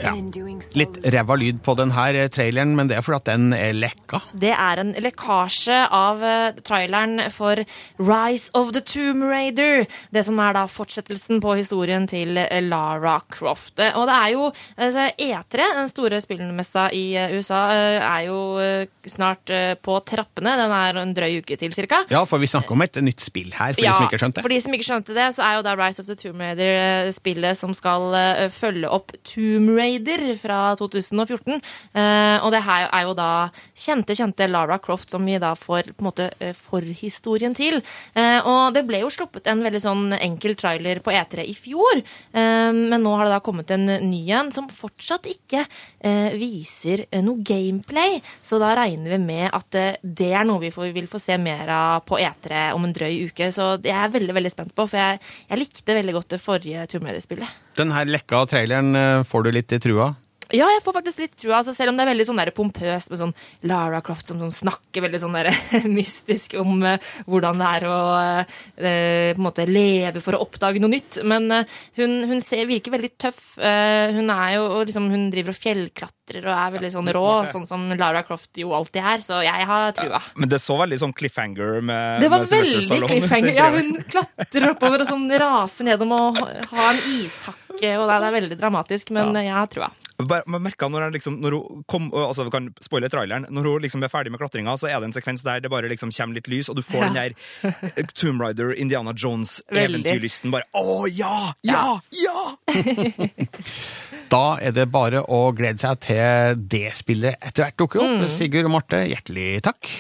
And 0.01 0.19
in 0.19 0.31
doing 0.31 0.54
Litt 0.75 0.97
ræva 1.15 1.37
lyd 1.39 1.61
på 1.65 1.75
denne 1.79 2.29
traileren, 2.35 2.73
men 2.79 2.89
det 2.91 2.97
er 2.99 3.05
fordi 3.07 3.19
at 3.21 3.29
den 3.31 3.53
er 3.57 3.75
lekka. 3.77 4.21
Det 4.35 4.51
er 4.55 4.81
en 4.83 4.93
lekkasje 5.05 5.77
av 5.95 6.23
eh, 6.25 6.57
traileren 6.67 7.21
for 7.35 7.61
Rise 8.01 8.51
of 8.59 8.73
the 8.75 8.83
Tomb 8.83 9.23
Raider. 9.29 9.85
Det 10.15 10.25
som 10.27 10.39
er 10.43 10.57
da 10.57 10.65
fortsettelsen 10.71 11.41
på 11.45 11.55
historien 11.59 12.09
til 12.11 12.39
eh, 12.43 12.61
Lara 12.65 13.21
Croft. 13.31 13.79
Eh, 13.79 13.95
Og 13.95 14.07
det 14.11 14.17
er 14.19 14.33
jo 14.35 14.49
altså, 14.77 15.07
E3, 15.21 15.69
den 15.81 15.91
store 15.93 16.21
spillmessa 16.25 16.89
i 16.95 17.05
eh, 17.19 17.35
USA, 17.39 17.63
eh, 17.75 18.01
er 18.09 18.27
jo 18.29 18.39
eh, 18.63 18.87
snart 19.11 19.51
eh, 19.55 19.75
på 19.79 19.99
trappene. 20.07 20.57
Den 20.61 20.75
er 20.75 21.01
en 21.05 21.15
drøy 21.17 21.39
uke 21.43 21.59
til, 21.61 21.75
cirka. 21.77 22.03
Ja, 22.13 22.25
for 22.29 22.43
vi 22.43 22.51
snakker 22.51 22.75
om 22.77 22.83
et 22.87 22.99
nytt 23.03 23.23
spill 23.25 23.53
her, 23.55 23.75
for 23.77 23.83
de 23.83 23.93
som 23.95 24.09
ikke 24.09 24.21
skjønte 24.23 24.41
det. 24.41 24.47
For 24.49 24.55
de 24.57 24.61
som 24.65 24.75
ikke 24.79 24.89
skjønte 24.91 25.17
det, 25.17 25.29
så 25.39 25.47
er 25.47 25.59
jo 25.61 25.67
da 25.67 25.77
Rise 25.79 26.03
of 26.03 26.11
the 26.11 26.19
Tomb 26.19 26.43
Raider 26.43 26.75
eh, 26.75 27.13
spillet 27.15 27.59
som 27.61 27.75
skal 27.77 28.11
eh, 28.19 28.45
følge 28.55 28.91
opp 28.91 29.15
Tomb 29.27 29.71
Raider 29.79 30.27
fra 30.45 30.61
2014. 30.79 31.61
Eh, 31.95 32.37
og 32.45 32.53
det 32.55 32.63
her 32.67 32.89
er 32.91 33.07
jo 33.07 33.17
da 33.17 33.31
kjente, 33.73 34.17
kjente 34.17 34.49
Lara 34.51 34.79
Croft 34.83 35.13
som 35.13 35.25
vi 35.27 35.39
da 35.41 35.55
får 35.59 35.93
på 35.95 36.05
en 36.05 36.09
måte 36.09 36.29
eh, 36.39 36.55
forhistorien 36.57 37.57
til. 37.57 37.81
Eh, 38.15 38.39
og 38.41 38.75
det 38.77 38.85
ble 38.89 39.03
jo 39.05 39.13
sluppet 39.13 39.49
en 39.51 39.65
veldig 39.65 39.83
sånn 39.83 40.17
enkel 40.19 40.57
trailer 40.59 41.01
på 41.05 41.15
E3 41.15 41.47
i 41.49 41.55
fjor, 41.57 42.01
men 42.35 43.03
nå 43.03 43.13
har 43.17 43.27
det 43.27 43.35
da 43.35 43.41
kommet 43.45 43.71
en 43.75 43.87
ny 44.05 44.21
en 44.35 44.51
som 44.55 44.67
fortsatt 44.73 45.27
ikke 45.31 45.65
viser 46.39 47.05
noe 47.25 47.43
gameplay. 47.47 48.19
Så 48.45 48.59
da 48.63 48.73
regner 48.79 49.15
vi 49.15 49.21
med 49.23 49.47
at 49.55 49.79
det 50.03 50.31
er 50.31 50.47
noe 50.47 50.63
vi 50.63 50.91
vil 50.95 51.09
få 51.11 51.21
se 51.23 51.37
mer 51.41 51.71
av 51.73 52.05
på 52.09 52.19
E3 52.21 52.67
om 52.77 52.87
en 52.87 52.95
drøy 52.97 53.31
uke. 53.31 53.51
Så 53.55 53.75
det 53.83 53.93
er 53.93 54.05
jeg 54.07 54.17
veldig 54.19 54.37
veldig 54.39 54.53
spent 54.53 54.75
på, 54.77 54.89
for 54.91 55.01
jeg, 55.01 55.23
jeg 55.51 55.63
likte 55.63 55.99
veldig 55.99 56.17
godt 56.19 56.35
det 56.35 56.43
forrige 56.43 56.89
Tomb 56.91 57.09
Raider-spillet. 57.09 57.63
Den 57.79 57.95
her 57.95 58.11
lekka 58.11 58.45
traileren, 58.51 59.25
får 59.29 59.47
du 59.47 59.55
litt 59.55 59.75
i 59.75 59.83
trua? 59.83 60.13
Ja, 60.53 60.67
jeg 60.69 60.83
får 60.85 60.97
faktisk 60.99 61.23
litt 61.23 61.37
trua, 61.41 61.59
altså, 61.61 61.73
selv 61.77 61.93
om 61.93 61.97
det 61.97 62.05
er 62.05 62.11
veldig 62.13 62.27
sånn 62.29 62.41
der 62.41 62.53
pompøst 62.55 63.11
med 63.11 63.21
sånn 63.21 63.33
Lara 63.71 64.01
Croft 64.05 64.29
som 64.29 64.41
sånn 64.43 64.53
snakker 64.53 65.05
veldig 65.07 65.21
sånn 65.23 65.37
der 65.39 65.49
mystisk 65.99 66.57
om 66.61 66.83
uh, 66.85 66.99
hvordan 67.31 67.61
det 67.63 67.71
er 67.79 67.87
å 67.89 67.99
uh, 68.19 68.59
på 68.77 68.91
en 68.91 69.45
måte 69.45 69.67
leve 69.69 70.23
for 70.25 70.37
å 70.37 70.43
oppdage 70.45 70.83
noe 70.83 70.93
nytt. 70.93 71.23
Men 71.25 71.49
uh, 71.53 71.79
hun, 71.99 72.19
hun 72.31 72.43
ser, 72.45 72.67
virker 72.69 72.95
veldig 72.95 73.13
tøff. 73.21 73.41
Hun 73.55 74.31
er 74.33 74.55
jo 74.57 74.65
og 74.75 74.85
liksom, 74.89 75.09
hun 75.13 75.27
driver 75.33 75.55
og 75.55 75.59
fjellklatrer 75.61 76.45
og 76.45 76.53
er 76.55 76.75
veldig 76.77 76.91
sånn 76.95 77.11
rå, 77.15 77.27
sånn 77.51 77.67
som 77.69 77.87
Lara 77.97 78.25
Croft 78.27 78.61
jo 78.61 78.75
alltid 78.77 79.01
er. 79.03 79.25
Så 79.25 79.41
jeg 79.47 79.69
har 79.71 79.95
trua. 79.97 80.21
Men 80.37 80.53
det 80.53 80.61
så 80.63 80.77
veldig 80.81 81.01
sånn 81.01 81.15
cliffhanger 81.17 81.81
med 81.85 82.25
Det 82.25 82.31
var 82.33 82.45
med 82.45 82.55
veldig 82.55 83.01
cliffhanger. 83.09 83.53
Ja, 83.55 83.71
hun 83.75 83.95
klatrer 84.11 84.71
oppover 84.73 85.05
og 85.05 85.11
sånn 85.11 85.29
raser 85.41 85.89
nedom 85.89 86.15
og 86.17 86.41
har 86.41 86.89
en 86.91 87.05
ishakke, 87.17 87.97
og 87.99 88.09
det 88.11 88.19
er 88.19 88.39
veldig 88.41 88.59
dramatisk, 88.61 89.15
men 89.15 89.37
jeg 89.41 89.55
har 89.55 89.71
trua. 89.73 89.93
Man 90.23 90.63
merka 90.63 90.87
når, 90.89 91.09
liksom, 91.17 91.41
når 91.43 91.57
hun 91.59 91.85
kom, 91.91 92.05
altså 92.15 92.45
vi 92.47 92.53
kan 92.55 92.69
spoile 92.85 93.09
traileren, 93.11 93.49
når 93.51 93.67
hun 93.67 93.83
liksom 93.83 94.05
er 94.07 94.13
ferdig 94.13 94.31
med 94.31 94.39
klatringa, 94.39 94.77
så 94.79 94.87
er 94.87 95.01
det 95.03 95.09
en 95.09 95.17
sekvens 95.17 95.43
der 95.43 95.59
det 95.65 95.71
bare 95.73 95.91
liksom 95.91 96.13
kommer 96.15 96.39
litt 96.39 96.47
lys, 96.53 96.69
og 96.71 96.77
du 96.79 96.83
får 96.87 97.03
Ja. 97.03 97.09
den 97.11 97.19
der 97.19 97.35
eh, 97.99 98.07
Tomb 98.15 98.41
Raider, 98.45 98.71
Indiana 98.79 99.11
Jones-eventyrlysten. 99.13 100.53
Bare 100.55 100.69
å 100.79 101.07
ja! 101.11 101.53
Ja! 101.67 101.99
Ja! 102.15 102.45
Da 104.35 104.57
er 104.63 104.73
det 104.75 104.87
bare 104.91 105.21
å 105.31 105.53
glede 105.55 105.79
seg 105.79 105.99
til 106.03 106.63
det 106.73 106.89
spillet 106.99 107.37
etter 107.45 107.67
hvert 107.67 107.77
dukker 107.79 108.01
opp. 108.03 108.23
Sigurd 108.35 108.67
og 108.67 108.73
Marte, 108.73 109.03
hjertelig 109.07 109.61
takk. 109.67 109.91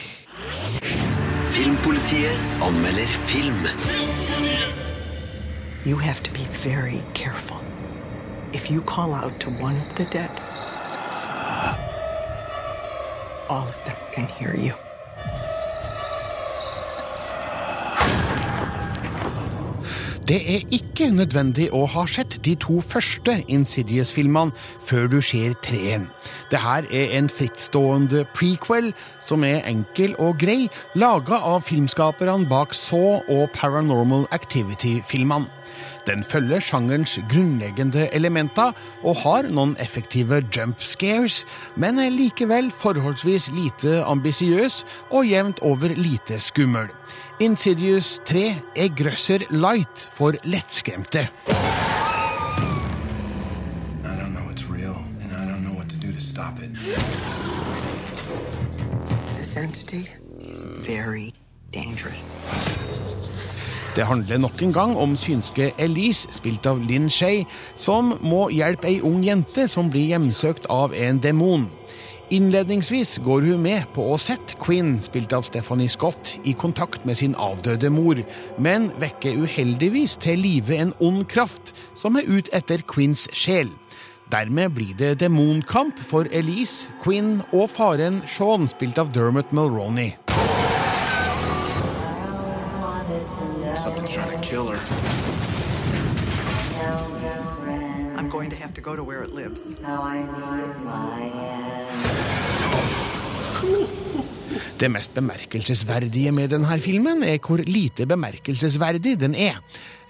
Filmpolitiet 1.54 2.62
anmelder 2.64 3.12
film. 3.28 3.60
You 5.84 5.98
have 6.00 6.22
to 6.24 6.32
be 6.32 6.46
very 6.64 7.02
careful. 7.14 7.60
If 8.54 8.70
you 8.70 8.82
call 8.82 9.12
out 9.14 9.40
to 9.40 9.50
one 9.50 9.76
of 9.76 9.94
the 9.96 10.04
dead, 10.04 10.30
all 13.50 13.66
of 13.66 13.84
them 13.84 13.96
can 14.12 14.26
hear 14.28 14.54
you. 14.54 14.74
Det 20.28 20.38
er 20.54 20.62
ikke 20.72 21.10
nødvendig 21.10 21.66
å 21.74 21.82
ha 21.90 22.06
sett 22.08 22.38
de 22.46 22.54
to 22.56 22.78
første 22.80 23.34
Insidious-filmene 23.48 24.54
før 24.80 25.10
du 25.12 25.18
ser 25.20 25.52
treeren. 25.60 26.06
Det 26.50 26.62
her 26.62 26.86
er 26.88 27.18
en 27.18 27.28
frittstående 27.28 28.22
prequel 28.32 28.94
som 29.20 29.44
er 29.44 29.66
enkel 29.68 30.14
og 30.16 30.38
grei, 30.40 30.70
laga 30.94 31.42
av 31.42 31.66
filmskaperne 31.66 32.48
bak 32.48 32.72
Saw 32.72 33.20
og 33.28 33.50
Paranormal 33.52 34.24
Activity-filmene. 34.32 35.50
Den 36.06 36.24
følger 36.24 36.60
sjangerens 36.60 37.18
grunnleggende 37.30 38.08
elementer 38.12 38.72
og 39.04 39.16
har 39.22 39.48
noen 39.48 39.72
effektive 39.80 40.42
jump 40.52 40.82
scares, 40.84 41.44
men 41.80 41.98
er 41.98 42.12
likevel 42.12 42.68
forholdsvis 42.76 43.48
lite 43.56 44.02
ambisiøs 44.04 44.82
og 45.10 45.30
jevnt 45.30 45.62
over 45.64 45.94
lite 45.96 46.40
skummel. 46.44 46.92
Insidious 47.40 48.20
3 48.28 48.44
er 48.76 48.92
grøsser 48.96 49.46
light 49.50 50.08
for 50.12 50.36
lettskremte. 50.44 51.28
I 54.04 54.16
don't 54.20 54.34
know 54.36 54.50
it's 54.52 54.68
real, 54.68 55.00
and 55.22 55.32
I 55.32 55.48
don't 55.48 55.64
know 55.64 55.74
what 55.74 55.88
to 55.88 55.96
do 55.96 56.12
to 56.12 56.20
stop 56.20 56.60
it. 56.60 56.70
This 59.38 59.56
entity 59.56 60.10
is 60.52 60.64
very 60.64 61.32
dangerous. 61.72 62.36
Det 63.94 64.06
handler 64.06 64.40
nok 64.42 64.62
en 64.62 64.72
gang 64.74 64.96
om 64.98 65.12
synske 65.16 65.68
Elise, 65.78 66.26
spilt 66.34 66.66
av 66.66 66.80
Lynn 66.82 67.06
Shay, 67.10 67.44
som 67.78 68.16
må 68.26 68.48
hjelpe 68.50 68.88
ei 68.90 68.96
ung 69.06 69.20
jente 69.22 69.68
som 69.70 69.86
blir 69.92 70.08
hjemsøkt 70.10 70.66
av 70.66 70.96
en 70.98 71.20
demon. 71.22 71.68
Innledningsvis 72.34 73.20
går 73.22 73.46
hun 73.46 73.62
med 73.62 73.84
på 73.94 74.08
å 74.10 74.16
sette 74.18 74.58
Quinn, 74.58 74.96
spilt 75.04 75.30
av 75.36 75.46
Stephanie 75.46 75.92
Scott, 75.92 76.32
i 76.42 76.56
kontakt 76.58 77.06
med 77.06 77.20
sin 77.20 77.36
avdøde 77.38 77.92
mor, 77.94 78.18
men 78.58 78.90
vekker 78.98 79.44
uheldigvis 79.44 80.18
til 80.24 80.42
live 80.42 80.74
en 80.74 80.90
ond 80.98 81.22
kraft 81.30 81.70
som 81.94 82.18
er 82.18 82.26
ute 82.26 82.50
etter 82.56 82.82
Quinns 82.90 83.28
sjel. 83.30 83.70
Dermed 84.32 84.74
blir 84.74 84.98
det 84.98 85.20
demonkamp 85.22 86.02
for 86.02 86.26
Elise, 86.34 86.90
Quinn 87.04 87.44
og 87.52 87.68
faren 87.70 88.24
Sean, 88.26 88.66
spilt 88.72 88.98
av 88.98 89.14
Dermot 89.14 89.54
Mulroney. 89.54 90.16
To 98.74 98.80
go 98.80 98.96
to 98.96 99.04
where 99.04 99.22
it 99.22 99.34
lives. 99.34 99.74
Det 104.78 104.88
mest 104.90 105.14
bemerkelsesverdige 105.14 106.32
med 106.34 106.50
denne 106.52 106.76
filmen 106.82 107.22
er 107.26 107.38
hvor 107.42 107.62
lite 107.64 108.06
bemerkelsesverdig 108.10 109.14
den 109.20 109.34
er. 109.34 109.60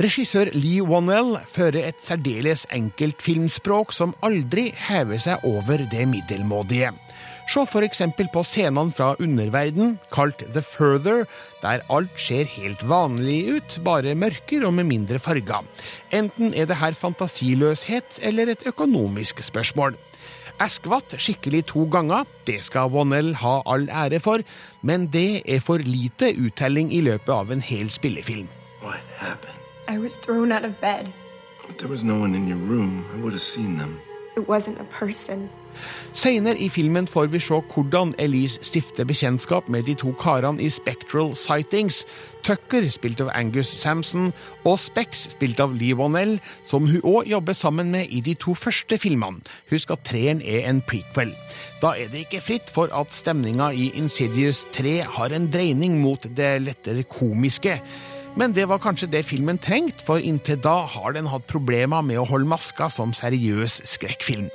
Regissør 0.00 0.50
Lee 0.57 0.83
Wannell 0.83 1.37
fører 1.48 1.90
et 1.90 2.00
særdeles 2.03 2.66
enkelt 2.72 3.22
filmspråk 3.22 3.92
som 3.92 4.14
aldri 4.24 4.70
hever 4.88 5.20
seg 5.22 5.44
over 5.46 5.85
det 5.92 6.09
middelmådige. 6.11 6.90
Se 7.44 7.62
for 7.68 7.85
eksempel 7.85 8.28
på 8.33 8.42
scenene 8.46 8.92
fra 8.94 9.12
underverden, 9.20 9.98
kalt 10.12 10.40
The 10.54 10.62
Further, 10.64 11.26
der 11.62 11.85
alt 11.92 12.14
ser 12.18 12.48
helt 12.48 12.83
vanlig 12.88 13.59
ut, 13.59 13.76
bare 13.85 14.14
mørkere 14.16 14.66
og 14.66 14.74
med 14.78 14.88
mindre 14.88 15.20
farger. 15.20 15.66
Enten 16.12 16.54
er 16.54 16.66
det 16.66 16.80
her 16.80 16.96
fantasiløshet 16.96 18.18
eller 18.22 18.54
et 18.54 18.64
økonomisk 18.66 19.42
spørsmål. 19.44 19.98
Askvatt 20.62 21.16
skikkelig 21.18 21.64
to 21.72 21.85
ganger, 21.90 22.24
det 22.46 22.61
skal 22.64 22.92
Wannell 22.94 23.35
ha 23.42 23.59
all 23.66 23.88
ære 23.90 24.20
for, 24.22 24.44
men 24.83 25.09
det 25.12 25.42
er 25.44 25.61
for 25.61 25.83
lite 25.83 26.30
uttelling 26.38 26.92
i 26.94 27.02
løpet 27.04 27.35
av 27.35 27.50
en 27.52 27.61
hel 27.62 27.90
spillefilm. 27.90 28.48
What 28.83 29.02
happened? 29.18 29.59
I 29.88 29.98
was 29.98 30.16
thrown 30.16 30.52
out 30.52 30.64
of 30.64 30.80
bed. 30.80 31.12
If 31.68 31.76
there 31.78 31.90
was 31.90 32.04
no 32.04 32.20
one 32.20 32.35
in 32.35 32.48
your 32.48 32.59
room, 32.59 33.04
I 33.12 33.20
would 33.20 33.33
have 33.33 33.42
seen 33.42 33.76
them. 33.76 34.00
It 34.37 34.48
wasn't 34.48 34.80
a 34.80 34.87
person. 34.98 35.50
Senere 36.14 36.58
i 36.62 36.68
filmen 36.72 37.06
får 37.10 37.30
vi 37.32 37.40
se 37.42 37.58
hvordan 37.74 38.14
Elise 38.22 38.62
stifter 38.64 39.06
bekjentskap 39.08 39.68
med 39.68 39.87
de 39.88 39.96
to 39.98 40.12
karene 40.20 40.62
i 40.62 40.70
Spectral 40.72 41.34
Sightings, 41.38 42.04
Tucker, 42.44 42.84
spilt 42.92 43.22
av 43.24 43.30
Angus 43.34 43.70
Samson, 43.80 44.32
og 44.68 44.78
Specs, 44.82 45.30
spilt 45.32 45.60
av 45.64 45.72
Lee 45.78 45.96
Wonell, 45.96 46.37
som 46.62 46.88
hun 46.90 47.00
òg 47.00 47.30
jobber 47.30 47.56
sammen 47.56 47.90
med 47.94 48.12
i 48.12 48.20
de 48.24 48.34
to 48.37 48.52
første 48.58 48.98
filmene. 49.00 49.40
Husk 49.72 49.94
at 49.94 50.04
treeren 50.04 50.42
er 50.44 50.68
en 50.68 50.82
prequel. 50.84 51.32
Da 51.80 51.94
er 51.96 52.12
det 52.12 52.26
ikke 52.26 52.44
fritt 52.44 52.72
for 52.72 52.92
at 52.92 53.16
stemninga 53.16 53.72
i 53.72 53.90
Insidious 53.96 54.66
3 54.76 54.98
har 55.16 55.32
en 55.32 55.48
dreining 55.52 55.98
mot 56.02 56.28
det 56.37 56.52
lettere 56.66 57.06
komiske. 57.08 57.80
Men 58.36 58.54
det 58.54 58.66
var 58.66 58.80
kanskje 58.82 59.10
det 59.12 59.24
filmen 59.28 59.58
trengte, 59.62 60.02
for 60.02 60.18
inntil 60.18 60.58
da 60.62 60.80
har 60.90 61.14
den 61.14 61.28
hatt 61.30 61.46
problemer 61.46 62.02
med 62.02 62.18
å 62.18 62.26
holde 62.26 62.50
maska 62.50 62.88
som 62.90 63.14
seriøs 63.14 63.80
skrekkfilm. 63.86 64.48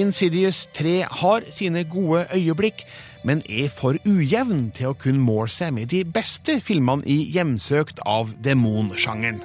Insidious 0.00 0.64
3 0.78 1.02
har 1.20 1.44
sine 1.52 1.84
gode 1.84 2.24
øyeblikk, 2.32 2.86
men 3.28 3.42
er 3.48 3.68
for 3.68 3.98
ujevn 4.08 4.70
til 4.76 4.92
å 4.92 4.96
kunne 4.96 5.20
måle 5.20 5.52
seg 5.52 5.74
med 5.76 5.92
de 5.92 6.04
beste 6.08 6.60
filmene 6.64 7.04
i 7.04 7.20
Hjemsøkt 7.34 8.00
av 8.06 8.32
demonsjangeren. 8.44 9.42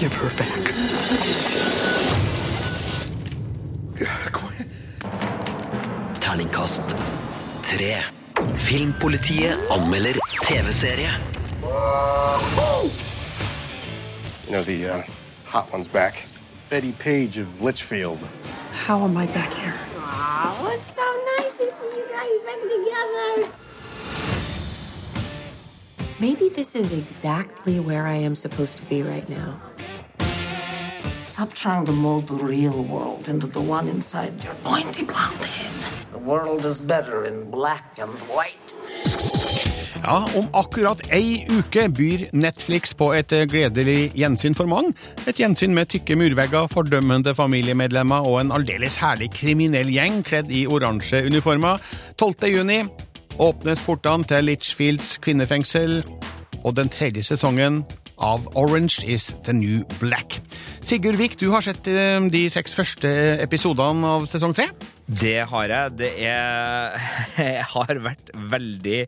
Give 0.00 0.12
her 0.12 0.32
back. 0.36 0.74
Terningkast 6.20 6.96
tre. 7.64 7.94
Filmpolitiet 8.60 9.70
anmelder 9.72 10.18
TV-serie. 10.42 11.14
You 14.46 14.52
know, 14.52 14.62
the 14.62 14.86
uh, 14.86 15.02
hot 15.44 15.72
one's 15.72 15.88
back. 15.88 16.24
Betty 16.70 16.92
Page 16.92 17.36
of 17.36 17.62
Litchfield. 17.62 18.18
How 18.72 19.02
am 19.02 19.16
I 19.16 19.26
back 19.26 19.52
here? 19.52 19.74
Oh, 19.96 20.70
it's 20.72 20.94
so 20.94 21.02
nice 21.36 21.56
to 21.58 21.68
see 21.68 21.86
you 21.86 22.06
guys 22.08 22.38
back 22.46 22.60
together. 22.62 23.52
Maybe 26.20 26.48
this 26.48 26.76
is 26.76 26.92
exactly 26.92 27.80
where 27.80 28.06
I 28.06 28.14
am 28.14 28.36
supposed 28.36 28.76
to 28.76 28.84
be 28.84 29.02
right 29.02 29.28
now. 29.28 29.60
Stop 31.26 31.52
trying 31.52 31.84
to 31.86 31.92
mold 31.92 32.28
the 32.28 32.36
real 32.36 32.84
world 32.84 33.28
into 33.28 33.48
the 33.48 33.60
one 33.60 33.88
inside 33.88 34.44
your 34.44 34.54
pointy 34.62 35.02
blonde 35.02 35.44
head. 35.44 36.12
The 36.12 36.18
world 36.18 36.64
is 36.64 36.80
better 36.80 37.24
in 37.24 37.50
black 37.50 37.98
and 37.98 38.10
white. 38.28 38.74
Ja, 40.06 40.20
Om 40.38 40.46
akkurat 40.54 41.00
ei 41.10 41.40
uke 41.50 41.88
byr 41.90 42.28
Netflix 42.30 42.92
på 42.94 43.08
et 43.16 43.32
eh, 43.34 43.42
gledelig 43.50 44.12
gjensyn 44.14 44.54
for 44.54 44.70
mange. 44.70 44.92
Et 45.26 45.34
gjensyn 45.34 45.74
med 45.74 45.90
tykke 45.90 46.14
murvegger, 46.14 46.68
fordømmende 46.70 47.34
familiemedlemmer 47.34 48.22
og 48.22 48.38
en 48.38 48.54
aldeles 48.54 49.00
herlig 49.02 49.32
kriminell 49.34 49.90
gjeng 49.90 50.20
kledd 50.22 50.54
i 50.54 50.62
oransje 50.70 51.24
uniformer. 51.26 51.82
12. 52.22 52.46
juni 52.54 52.78
åpnes 53.42 53.82
portene 53.82 54.30
til 54.30 54.46
Litchfields 54.46 55.16
kvinnefengsel, 55.26 56.04
og 56.62 56.76
den 56.78 56.88
tredje 56.88 57.26
sesongen 57.26 57.82
av 58.22 58.46
Orange 58.54 59.02
is 59.02 59.32
the 59.42 59.52
New 59.58 59.82
Black. 59.98 60.38
Sigurd 60.86 61.18
Vik, 61.18 61.34
du 61.40 61.50
har 61.50 61.66
sett 61.66 61.90
eh, 61.90 62.22
de 62.30 62.46
seks 62.54 62.78
første 62.78 63.10
episodene 63.42 64.06
av 64.06 64.30
sesong 64.30 64.54
tre? 64.54 64.70
Det 65.06 65.38
har 65.46 65.70
jeg. 65.70 65.92
Det 66.00 66.08
er 66.26 66.96
Jeg 67.38 67.66
har 67.70 68.00
vært 68.02 68.30
veldig, 68.34 68.98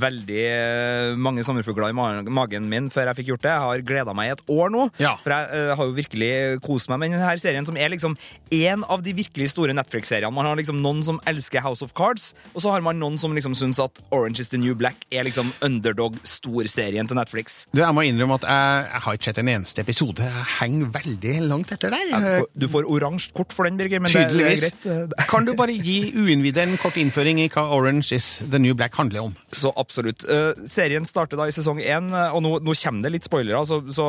veldig 0.00 0.42
eh, 0.48 1.16
mange 1.20 1.44
sommerfugler 1.44 1.92
i 1.92 2.30
magen 2.32 2.68
min 2.70 2.88
før 2.92 3.10
jeg 3.10 3.20
fikk 3.20 3.30
gjort 3.32 3.44
det. 3.44 3.52
Jeg 3.52 3.66
har 3.66 3.84
gleda 3.88 4.14
meg 4.16 4.30
i 4.30 4.32
et 4.36 4.42
år 4.54 4.72
nå, 4.72 4.86
for 5.24 5.34
jeg 5.34 5.48
eh, 5.58 5.72
har 5.76 5.88
jo 5.88 5.96
virkelig 5.96 6.30
kost 6.64 6.88
meg 6.92 7.02
med 7.02 7.12
denne 7.16 7.34
serien, 7.42 7.66
som 7.68 7.76
er 7.76 7.92
liksom 7.92 8.16
en 8.52 8.86
av 8.92 9.04
de 9.04 9.14
virkelig 9.16 9.50
store 9.52 9.76
Netflix-seriene. 9.76 10.32
Man 10.32 10.48
har 10.48 10.58
liksom 10.60 10.80
noen 10.84 11.02
som 11.06 11.20
elsker 11.28 11.64
House 11.64 11.84
of 11.84 11.92
Cards, 11.98 12.30
og 12.54 12.64
så 12.64 12.72
har 12.74 12.84
man 12.84 13.00
noen 13.02 13.18
som 13.20 13.34
liksom 13.36 13.56
syns 13.58 13.80
at 13.82 14.00
Orange 14.14 14.40
is 14.44 14.52
the 14.52 14.60
New 14.60 14.76
Black 14.78 15.04
er 15.12 15.26
liksom 15.28 15.52
underdog-storserien 15.64 17.08
til 17.10 17.18
Netflix. 17.18 17.66
Du, 17.72 17.82
Jeg 17.82 17.96
må 17.96 18.06
innrømme 18.08 18.38
at 18.40 18.48
jeg, 18.48 18.86
jeg 18.88 19.04
har 19.06 19.18
ikke 19.18 19.30
sett 19.30 19.42
en 19.42 19.52
eneste 19.56 19.84
episode. 19.84 20.28
Jeg 20.28 20.48
henger 20.60 20.92
veldig 20.96 21.36
langt 21.50 21.74
etter 21.74 21.92
der. 21.92 22.08
Jeg 22.12 22.48
Du 22.56 22.68
får 22.72 22.88
oransje 22.88 23.32
kort 23.36 23.52
for 23.54 23.68
den, 23.68 23.76
Birger, 23.80 24.02
men 24.02 24.12
det, 24.12 24.24
det 24.32 24.46
er 24.46 25.12
greit. 25.12 25.28
Kan 25.30 25.41
du 25.46 25.52
bare 25.56 25.74
gi 25.76 26.12
uinnvidde 26.16 26.64
en 26.64 26.78
kort 26.80 26.96
innføring 27.00 27.40
i 27.42 27.48
hva 27.52 27.64
Orange 27.76 28.16
is 28.16 28.26
the 28.50 28.58
New 28.60 28.74
Black 28.74 28.96
handler 28.98 29.28
om? 29.28 29.36
Så 29.52 29.70
absolutt. 29.78 30.24
Uh, 30.26 30.56
serien 30.68 31.06
starter 31.08 31.38
da 31.38 31.46
i 31.48 31.54
sesong 31.54 31.78
én, 31.82 32.08
eh, 32.10 32.34
og 32.34 32.42
nå, 32.44 32.54
nå 32.64 32.74
kommer 32.82 33.06
det 33.06 33.12
litt 33.14 33.28
spoilere, 33.28 33.60
så, 33.68 33.78
så, 33.94 34.06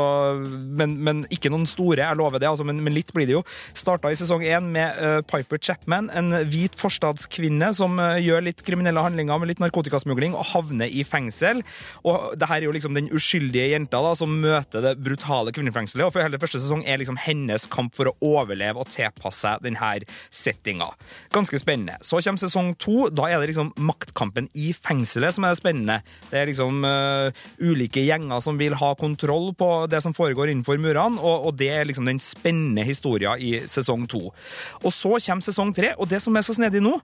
men, 0.79 0.95
men 1.03 1.23
ikke 1.33 1.51
noen 1.53 1.67
store, 1.69 2.01
jeg 2.01 2.19
lover 2.19 2.41
det, 2.41 2.49
altså, 2.49 2.65
men, 2.67 2.79
men 2.83 2.95
litt 2.95 3.11
blir 3.15 3.29
det 3.29 3.35
jo. 3.35 3.43
Starta 3.77 4.11
i 4.11 4.17
sesong 4.17 4.45
én 4.47 4.71
med 4.73 4.97
uh, 4.97 5.19
Piper 5.27 5.61
Chapman, 5.61 6.09
en 6.15 6.33
hvit 6.49 6.77
forstadskvinne 6.79 7.73
som 7.77 7.99
uh, 8.01 8.17
gjør 8.23 8.47
litt 8.47 8.63
kriminelle 8.65 9.03
handlinger 9.03 9.41
med 9.41 9.53
litt 9.53 9.63
narkotikasmugling 9.63 10.37
og 10.37 10.47
havner 10.53 10.89
i 10.89 11.05
fengsel. 11.07 11.61
Og 12.07 12.33
det 12.39 12.49
her 12.49 12.61
er 12.61 12.69
jo 12.69 12.75
liksom 12.75 12.97
den 12.97 13.11
uskyldige 13.13 13.69
jenta 13.75 14.01
da, 14.03 14.15
som 14.17 14.33
møter 14.43 14.83
det 14.85 14.95
brutale 15.03 15.53
kvinnefengselet, 15.55 16.07
og 16.07 16.15
for 16.15 16.25
hele 16.25 16.41
første 16.41 16.63
sesong 16.63 16.85
er 16.87 17.03
liksom 17.03 17.19
hennes 17.21 17.67
kamp 17.71 17.93
for 17.97 18.09
å 18.09 18.17
overleve 18.23 18.81
og 18.81 18.89
tilpasse 18.93 19.43
seg 19.43 19.63
denne 19.65 19.93
settinga. 20.33 20.89
Ganske 21.33 21.57
spennende. 21.57 21.97
Så 22.05 22.19
kommer 22.21 22.41
sesong 22.41 22.73
to. 22.77 23.07
Da 23.09 23.25
er 23.29 23.41
det 23.41 23.49
liksom 23.49 23.71
maktkampen 23.81 24.51
i 24.53 24.69
fengselet 24.77 25.33
som 25.33 25.47
er 25.47 25.57
spennende. 25.57 25.95
Det 26.29 26.37
er 26.39 26.49
liksom 26.51 26.85
uh, 26.85 27.33
ulike 27.57 28.03
gjenger 28.05 28.43
som 28.43 28.59
vil 28.61 28.75
ha 28.77 28.91
kontroll 28.99 29.49
på 29.57 29.71
det 29.89 30.03
som 30.05 30.13
foregår 30.13 30.51
innenfor 30.51 30.77
murene, 30.81 31.17
og, 31.17 31.49
og 31.49 31.57
det 31.57 31.71
er 31.73 31.89
liksom 31.89 32.05
den 32.05 32.21
spennende 32.21 32.85
historien 32.85 33.41
i 33.41 33.55
sesong 33.69 34.05
to. 34.09 34.27
Og 34.83 34.93
så 34.93 35.17
kommer 35.17 35.45
sesong 35.45 35.73
tre, 35.73 35.95
og 35.97 36.09
det 36.11 36.21
som 36.21 36.37
er 36.37 36.45
så 36.45 36.55
snedig 36.57 36.83
nå, 36.85 36.99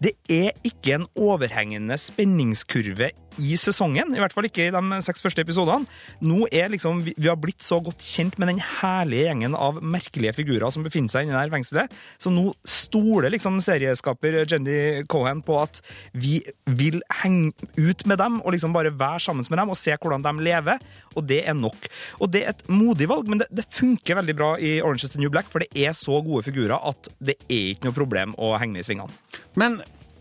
Det 0.00 0.14
er 0.32 0.54
ikke 0.64 0.96
en 0.96 1.08
overhengende 1.18 1.98
spenningskurve 2.00 3.10
i 3.40 3.56
sesongen, 3.60 4.14
i 4.14 4.20
hvert 4.20 4.34
fall 4.34 4.46
ikke 4.48 4.66
i 4.66 4.72
de 4.72 4.98
seks 5.04 5.22
første 5.22 5.42
episodene. 5.44 5.86
Nå 6.24 6.46
er 6.52 6.70
liksom, 6.72 7.02
vi, 7.06 7.14
har 7.26 7.38
blitt 7.40 7.62
så 7.64 7.78
godt 7.84 8.02
kjent 8.04 8.36
med 8.40 8.50
den 8.50 8.60
herlige 8.80 9.28
gjengen 9.28 9.54
av 9.56 9.78
merkelige 9.80 10.34
figurer 10.36 10.72
som 10.72 10.84
befinner 10.84 11.12
seg 11.12 11.26
inni 11.26 11.36
det 11.36 11.52
fengselet, 11.52 11.94
så 12.20 12.32
nå 12.32 12.48
stoler 12.68 13.32
liksom 13.32 13.60
serieskaper 13.64 14.40
Jenny 14.42 15.04
Cohen 15.10 15.44
på 15.46 15.60
at 15.60 15.80
vi 16.12 16.40
vil 16.66 17.00
henge 17.22 17.52
ut 17.78 18.04
med 18.08 18.20
dem 18.20 18.40
og 18.40 18.54
liksom 18.56 18.74
bare 18.76 18.92
være 18.92 19.22
sammen 19.24 19.46
med 19.46 19.62
dem 19.62 19.72
og 19.72 19.78
se 19.78 19.94
hvordan 19.96 20.26
de 20.26 20.46
lever, 20.50 20.82
og 21.14 21.26
det 21.28 21.42
er 21.48 21.56
nok. 21.56 21.90
Og 22.20 22.32
det 22.32 22.44
er 22.44 22.54
et 22.54 22.66
modig 22.72 23.08
valg, 23.10 23.30
men 23.30 23.44
det, 23.44 23.50
det 23.52 23.68
funker 23.70 24.20
veldig 24.20 24.36
bra 24.36 24.54
i 24.58 24.78
Orange 24.80 25.06
is 25.06 25.14
the 25.14 25.22
New 25.22 25.32
Black, 25.32 25.52
for 25.52 25.64
det 25.64 25.70
er 25.76 25.96
så 25.96 26.20
gode 26.24 26.48
figurer 26.48 26.76
at 26.76 27.12
det 27.20 27.38
er 27.48 27.74
ikke 27.74 27.88
noe 27.88 28.00
problem 28.00 28.36
å 28.40 28.56
henge 28.60 28.78
med 28.78 28.84
i 28.84 28.90
svingene. 28.90 29.29
Men 29.58 29.80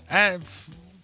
jeg 0.09 0.39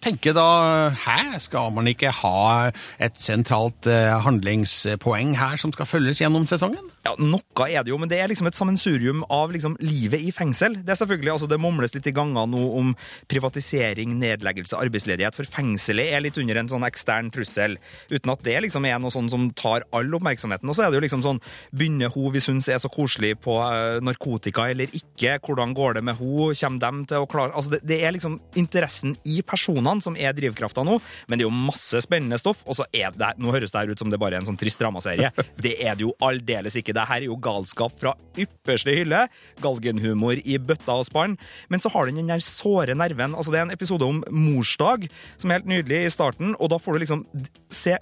tenker 0.05 0.35
da 0.38 0.47
Hæ, 0.93 1.38
skal 1.41 1.73
man 1.75 1.89
ikke 1.89 2.13
ha 2.13 2.71
et 3.01 3.21
sentralt 3.21 3.89
eh, 3.89 4.13
handlingspoeng 4.25 5.35
her 5.39 5.57
som 5.61 5.73
skal 5.75 5.89
følges 5.89 6.21
gjennom 6.21 6.47
sesongen? 6.49 6.91
Ja, 7.05 7.11
Noe 7.21 7.67
er 7.69 7.83
det 7.85 7.91
jo, 7.91 7.99
men 8.01 8.09
det 8.09 8.17
er 8.17 8.31
liksom 8.31 8.47
et 8.49 8.57
sammensurium 8.57 9.19
av 9.29 9.51
liksom 9.53 9.75
livet 9.77 10.23
i 10.25 10.31
fengsel. 10.33 10.79
Det 10.81 10.89
er 10.89 10.97
selvfølgelig, 10.97 11.35
altså 11.35 11.49
det 11.51 11.59
mumles 11.61 11.93
litt 11.93 12.07
i 12.09 12.13
ganger 12.15 12.47
nå 12.49 12.61
om 12.79 12.87
privatisering, 13.29 14.15
nedleggelse, 14.17 14.73
arbeidsledighet, 14.79 15.37
for 15.37 15.45
fengselet 15.53 16.15
er 16.15 16.23
litt 16.25 16.39
under 16.41 16.57
en 16.57 16.71
sånn 16.71 16.85
ekstern 16.87 17.29
trussel, 17.33 17.77
uten 18.09 18.33
at 18.33 18.41
det 18.47 18.55
liksom 18.65 18.87
er 18.89 18.97
noe 19.01 19.13
sånn 19.13 19.29
som 19.29 19.45
tar 19.53 19.85
all 19.93 20.09
oppmerksomheten. 20.17 20.65
Og 20.65 20.77
så 20.77 20.87
er 20.87 20.89
det 20.89 20.97
jo 20.97 21.03
liksom 21.05 21.25
sånn, 21.27 21.41
begynner 21.77 22.09
hun 22.15 22.33
vi 22.33 22.41
syns 22.41 22.71
er 22.73 22.81
så 22.81 22.89
koselig 22.89 23.35
på 23.45 23.59
eh, 23.61 23.99
narkotika 24.01 24.65
eller 24.73 24.89
ikke, 24.97 25.37
hvordan 25.45 25.77
går 25.77 25.99
det 25.99 26.05
med 26.09 26.17
hun, 26.17 26.57
kommer 26.57 26.81
dem 26.81 27.03
til 27.05 27.21
å 27.21 27.29
klare 27.29 27.53
Altså 27.55 27.75
det, 27.75 27.83
det 27.85 27.99
er 28.01 28.15
liksom 28.15 28.39
interessen 28.57 29.13
i 29.29 29.37
personene 29.45 30.01
som 30.01 30.17
er 30.17 30.33
drivkrafta 30.33 30.81
nå, 30.87 30.97
men 31.29 31.37
det 31.37 31.45
er 31.45 31.51
jo 31.51 31.53
masse 31.69 32.01
spennende 32.01 32.41
stoff, 32.41 32.65
og 32.65 32.79
så 32.81 32.89
er 32.89 33.13
det, 33.13 33.35
nå 33.37 33.53
høres 33.53 33.75
det 33.75 33.83
her 33.83 33.93
ut 33.93 34.01
som 34.01 34.09
det 34.09 34.19
bare 34.21 34.39
er 34.39 34.43
en 34.43 34.49
sånn 34.49 34.59
trist 34.59 34.81
dramaserie. 34.81 35.29
Det 35.61 35.77
er 35.85 35.93
det 35.95 36.07
jo 36.07 36.15
aldeles 36.25 36.75
ikke. 36.81 36.94
Det 36.95 37.08
her 37.10 37.21
er 37.21 37.27
jo 37.29 37.39
galskap 37.39 37.97
fra 38.01 38.15
ypperste 38.39 38.95
hylle. 38.95 39.25
Galgenhumor 39.63 40.39
i 40.41 40.60
bøtta 40.60 40.99
og 40.99 41.08
spann. 41.10 41.38
Men 41.69 41.84
så 41.84 41.91
har 41.93 42.10
den 42.10 42.21
den 42.21 42.31
der 42.31 42.43
såre 42.43 42.95
nerven. 42.97 43.36
Altså 43.36 43.51
Det 43.51 43.62
er 43.62 43.67
en 43.67 43.75
episode 43.75 44.08
om 44.08 44.23
morsdag 44.31 45.10
som 45.38 45.51
er 45.51 45.60
helt 45.60 45.71
nydelig 45.71 46.05
i 46.05 46.13
starten, 46.13 46.55
og 46.60 46.71
da 46.71 46.79
får 46.81 46.95
du 46.95 47.03
liksom 47.05 47.25
se 47.73 47.97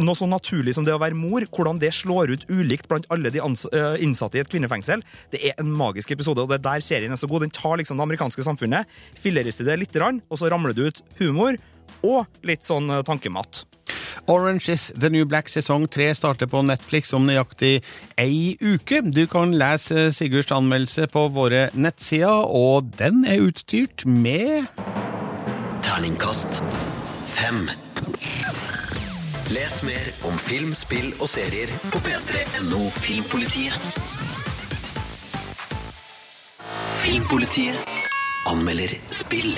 noe 0.00 0.16
så 0.16 0.26
naturlig 0.28 0.74
som 0.76 0.86
det 0.86 0.94
å 0.94 1.00
være 1.00 1.18
mor, 1.18 1.44
hvordan 1.52 1.80
det 1.82 1.92
slår 1.96 2.32
ut 2.32 2.46
ulikt 2.48 2.88
blant 2.88 3.08
alle 3.12 3.32
de 3.32 3.42
innsatte 3.42 4.38
i 4.38 4.42
et 4.42 4.50
kvinnefengsel. 4.50 5.04
Det 5.32 5.42
er 5.50 5.58
en 5.60 5.72
magisk 5.76 6.14
episode, 6.14 6.40
og 6.40 6.50
det 6.50 6.60
er 6.60 6.66
der 6.68 6.84
serien 6.84 7.12
er 7.12 7.20
så 7.20 7.28
god. 7.30 7.44
Den 7.44 7.54
tar 7.54 7.76
liksom 7.80 8.00
det 8.00 8.06
amerikanske 8.06 8.46
samfunnet, 8.46 8.88
fillerister 9.20 9.68
det 9.68 9.80
litt, 9.82 10.00
og 10.00 10.38
så 10.38 10.48
ramler 10.48 10.76
det 10.76 10.88
ut 10.88 11.02
humor 11.20 11.58
og 12.06 12.46
litt 12.46 12.64
sånn 12.64 12.88
øh, 12.88 13.02
tankemat. 13.04 13.64
Orange 14.26 14.68
is 14.72 14.92
the 14.96 15.10
New 15.10 15.26
Black 15.26 15.48
sesong 15.48 15.88
tre 15.90 16.10
starter 16.14 16.50
på 16.50 16.62
Netflix 16.66 17.14
om 17.16 17.26
nøyaktig 17.28 17.80
ei 18.20 18.56
uke. 18.60 19.02
Du 19.02 19.26
kan 19.30 19.54
lese 19.56 20.10
Sigurds 20.16 20.52
anmeldelse 20.54 21.08
på 21.10 21.28
våre 21.34 21.68
nettsider, 21.74 22.46
og 22.46 22.92
den 22.98 23.24
er 23.24 23.42
utstyrt 23.46 24.06
med 24.06 24.66
Terningkast 25.82 26.60
fem. 27.24 27.68
Les 29.50 29.82
mer 29.82 30.10
om 30.28 30.36
film, 30.38 30.74
spill 30.74 31.10
og 31.18 31.28
serier 31.28 31.70
på 31.90 31.98
p3.no 32.04 32.82
Filmpolitiet. 33.02 33.74
Filmpolitiet 37.00 37.96
anmelder 38.46 38.94
spill. 39.10 39.56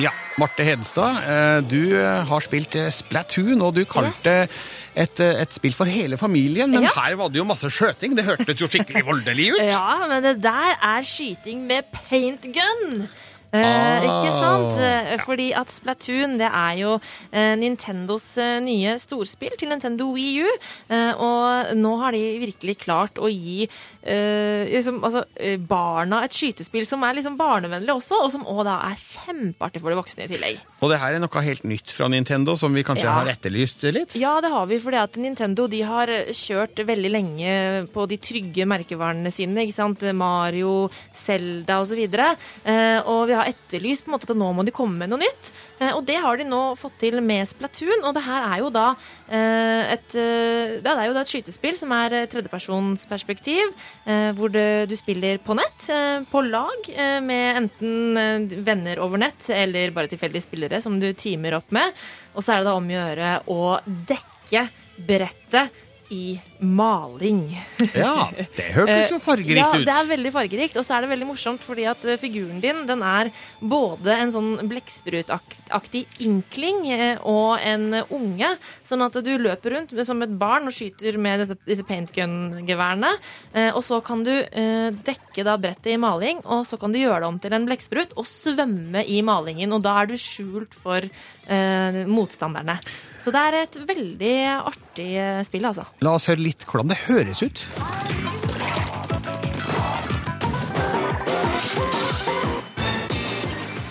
Ja, 0.00 0.10
Marte 0.40 0.64
Hedenstad, 0.64 1.18
eh, 1.28 1.60
du 1.68 1.80
har 2.26 2.40
spilt 2.44 2.74
eh, 2.78 2.88
Splatoon, 2.94 3.60
og 3.66 3.74
du 3.76 3.82
kalte 3.88 4.46
et, 4.96 5.20
eh, 5.20 5.40
et 5.42 5.52
spill 5.54 5.74
for 5.76 5.90
hele 5.90 6.16
familien. 6.20 6.70
Men 6.72 6.86
Ja. 6.86 6.92
her 6.96 7.16
var 7.20 7.28
det 7.28 7.36
jo 7.42 7.44
masse 7.44 7.68
skjøting. 7.68 8.16
Det 8.16 8.24
hørtes 8.24 8.60
jo 8.62 8.68
skikkelig 8.70 9.04
voldelig 9.04 9.50
ut. 9.52 9.60
Ja, 9.60 10.06
men 10.08 10.22
det 10.24 10.38
der 10.42 10.78
er 10.80 11.02
skyting 11.04 11.66
med 11.68 11.90
paint 12.08 12.42
gun. 12.54 13.08
Eh, 13.52 13.80
Ah, 14.00 14.04
ikke 14.06 14.32
sant? 14.38 14.76
Eh, 14.80 15.16
Fordi 15.26 15.48
at 15.58 15.68
Splatoon 15.72 16.36
det 16.38 16.48
er 16.48 16.76
jo 16.78 16.92
eh, 17.32 17.56
Nintendos 17.58 18.26
eh, 18.38 18.60
nye 18.62 18.94
storspill 19.00 19.56
til 19.58 19.68
Nintendo 19.72 20.06
Wii 20.14 20.44
U. 20.44 20.50
Og 21.20 21.72
nå 21.76 21.92
har 22.00 22.14
de 22.14 22.22
virkelig 22.42 22.76
klart 22.84 23.18
å 23.20 23.28
gi 23.30 23.66
liksom, 24.00 25.00
altså, 25.04 25.22
barna 25.68 26.22
et 26.24 26.34
skytespill 26.34 26.86
som 26.88 27.02
er 27.04 27.18
liksom 27.18 27.36
barnevennlig 27.38 27.92
også, 27.92 28.20
og 28.24 28.30
som 28.32 28.44
da 28.64 28.78
er 28.88 28.96
kjempeartig 28.98 29.82
for 29.82 29.92
de 29.92 29.98
voksne 29.98 30.24
i 30.24 30.30
tillegg. 30.30 30.60
Og 30.80 30.90
det 30.92 30.98
her 31.02 31.16
er 31.16 31.22
noe 31.22 31.42
helt 31.44 31.66
nytt 31.68 31.92
fra 31.92 32.08
Nintendo 32.08 32.54
som 32.56 32.72
vi 32.74 32.84
kanskje 32.86 33.04
Ja. 33.04 33.12
har 33.18 33.28
etterlyst 33.28 33.82
litt. 33.92 34.14
Ja, 34.16 34.40
det 34.40 34.50
har 34.50 34.66
vi, 34.66 34.78
fordi 34.80 34.96
at 35.02 35.16
Nintendo 35.20 35.66
de 35.68 35.82
har 35.82 36.06
kjørt 36.32 36.80
veldig 36.86 37.10
lenge 37.12 37.52
på 37.92 38.06
de 38.08 38.16
trygge 38.16 38.64
merkevarene 38.66 39.30
sine. 39.32 39.66
ikke 39.66 39.76
sant? 39.76 40.00
Mario, 40.16 40.88
Zelda 41.14 41.80
osv. 41.82 42.00
Eh, 42.64 43.00
og 43.04 43.26
vi 43.28 43.34
har 43.34 43.39
etterlyst 43.48 44.04
på 44.04 44.10
en 44.10 44.16
måte 44.16 44.28
at 44.28 44.38
nå 44.38 44.50
må 44.56 44.64
de 44.66 44.74
komme 44.74 44.98
med 45.00 45.12
noe 45.12 45.22
nytt. 45.22 45.50
Eh, 45.78 45.92
og 45.94 46.04
det 46.08 46.18
har 46.22 46.38
de 46.38 46.46
nå 46.48 46.60
fått 46.80 46.98
til 47.02 47.20
med 47.24 47.48
Splatoon. 47.48 48.04
Og 48.08 48.14
det 48.16 48.24
her 48.26 48.46
er 48.48 48.62
jo 48.62 48.70
da 48.74 48.86
eh, 49.28 49.94
et, 49.96 50.16
eh, 50.18 50.76
det 50.82 50.94
er 50.94 51.08
jo 51.08 51.16
da 51.16 51.24
et 51.24 51.32
skytespill 51.32 51.78
som 51.80 51.94
er 51.96 52.16
tredjepersonsperspektiv, 52.30 53.74
hvor 54.36 54.50
du 54.50 54.94
spiller 54.98 55.38
på 55.42 55.54
nett, 55.56 55.86
på 56.30 56.42
lag, 56.46 56.88
med 57.24 57.58
enten 57.60 58.48
venner 58.66 59.00
over 59.02 59.20
nett 59.20 59.48
eller 59.54 59.92
bare 59.94 60.10
tilfeldige 60.10 60.44
spillere 60.44 60.80
som 60.82 60.98
du 61.00 61.10
teamer 61.14 61.56
opp 61.58 61.70
med. 61.74 61.94
Og 62.34 62.44
så 62.44 62.54
er 62.54 62.62
det 62.62 62.70
da 62.70 62.76
om 62.78 62.88
å 62.88 62.96
gjøre 62.96 63.30
å 63.52 63.62
dekke 64.10 64.66
brettet 65.06 65.86
i 66.10 66.40
maling. 66.60 67.44
Ja, 67.94 68.28
det 68.34 68.66
hørtes 68.74 69.12
jo 69.14 69.18
fargerikt 69.30 69.60
ja, 69.62 69.68
ut. 69.78 69.84
det 69.86 69.94
er 69.94 70.08
veldig 70.10 70.32
fargerikt. 70.34 70.76
Og 70.80 70.84
så 70.86 70.96
er 70.96 71.04
det 71.06 71.10
veldig 71.12 71.28
morsomt 71.28 71.62
fordi 71.64 71.86
at 71.88 72.02
eh, 72.04 72.18
figuren 72.20 72.58
din 72.62 72.82
den 72.88 73.04
er 73.06 73.30
både 73.62 74.16
en 74.18 74.32
sånn 74.34 74.50
blekksprutaktig 74.70 76.02
inkling 76.26 76.82
eh, 76.92 77.22
og 77.22 77.62
en 77.62 78.00
unge. 78.10 78.50
Sånn 78.86 79.04
at 79.06 79.18
du 79.24 79.30
løper 79.38 79.76
rundt 79.76 79.94
som 80.06 80.20
et 80.26 80.34
barn 80.40 80.66
og 80.70 80.74
skyter 80.76 81.18
med 81.22 81.44
disse, 81.44 81.56
disse 81.68 81.86
paintgun-geværene. 81.88 83.12
Eh, 83.54 83.70
Og 83.74 83.84
så 83.86 84.00
kan 84.04 84.24
du 84.26 84.32
eh, 84.34 84.90
dekke 85.06 85.46
da 85.46 85.54
brettet 85.60 85.94
i 85.94 86.00
maling, 86.00 86.42
og 86.44 86.66
så 86.68 86.76
kan 86.80 86.92
du 86.92 86.98
gjøre 87.00 87.22
det 87.22 87.30
om 87.30 87.38
til 87.40 87.54
en 87.56 87.68
blekksprut 87.70 88.16
og 88.18 88.26
svømme 88.28 89.06
i 89.06 89.22
malingen. 89.26 89.72
Og 89.76 89.82
da 89.86 90.00
er 90.02 90.10
du 90.10 90.18
skjult 90.20 90.74
for 90.74 91.06
eh, 91.06 92.02
motstanderne. 92.10 92.80
Så 93.20 93.32
det 93.34 93.40
er 93.40 93.58
et 93.62 93.76
veldig 93.88 94.34
artig 94.56 95.10
eh, 95.20 95.42
spill, 95.44 95.66
altså. 95.68 95.84
La 96.06 96.16
oss 96.16 96.28
høre 96.30 96.40
litt 96.40 96.64
hvordan 96.68 96.92
det 96.94 97.00
høres 97.06 97.42
ut. 97.44 97.66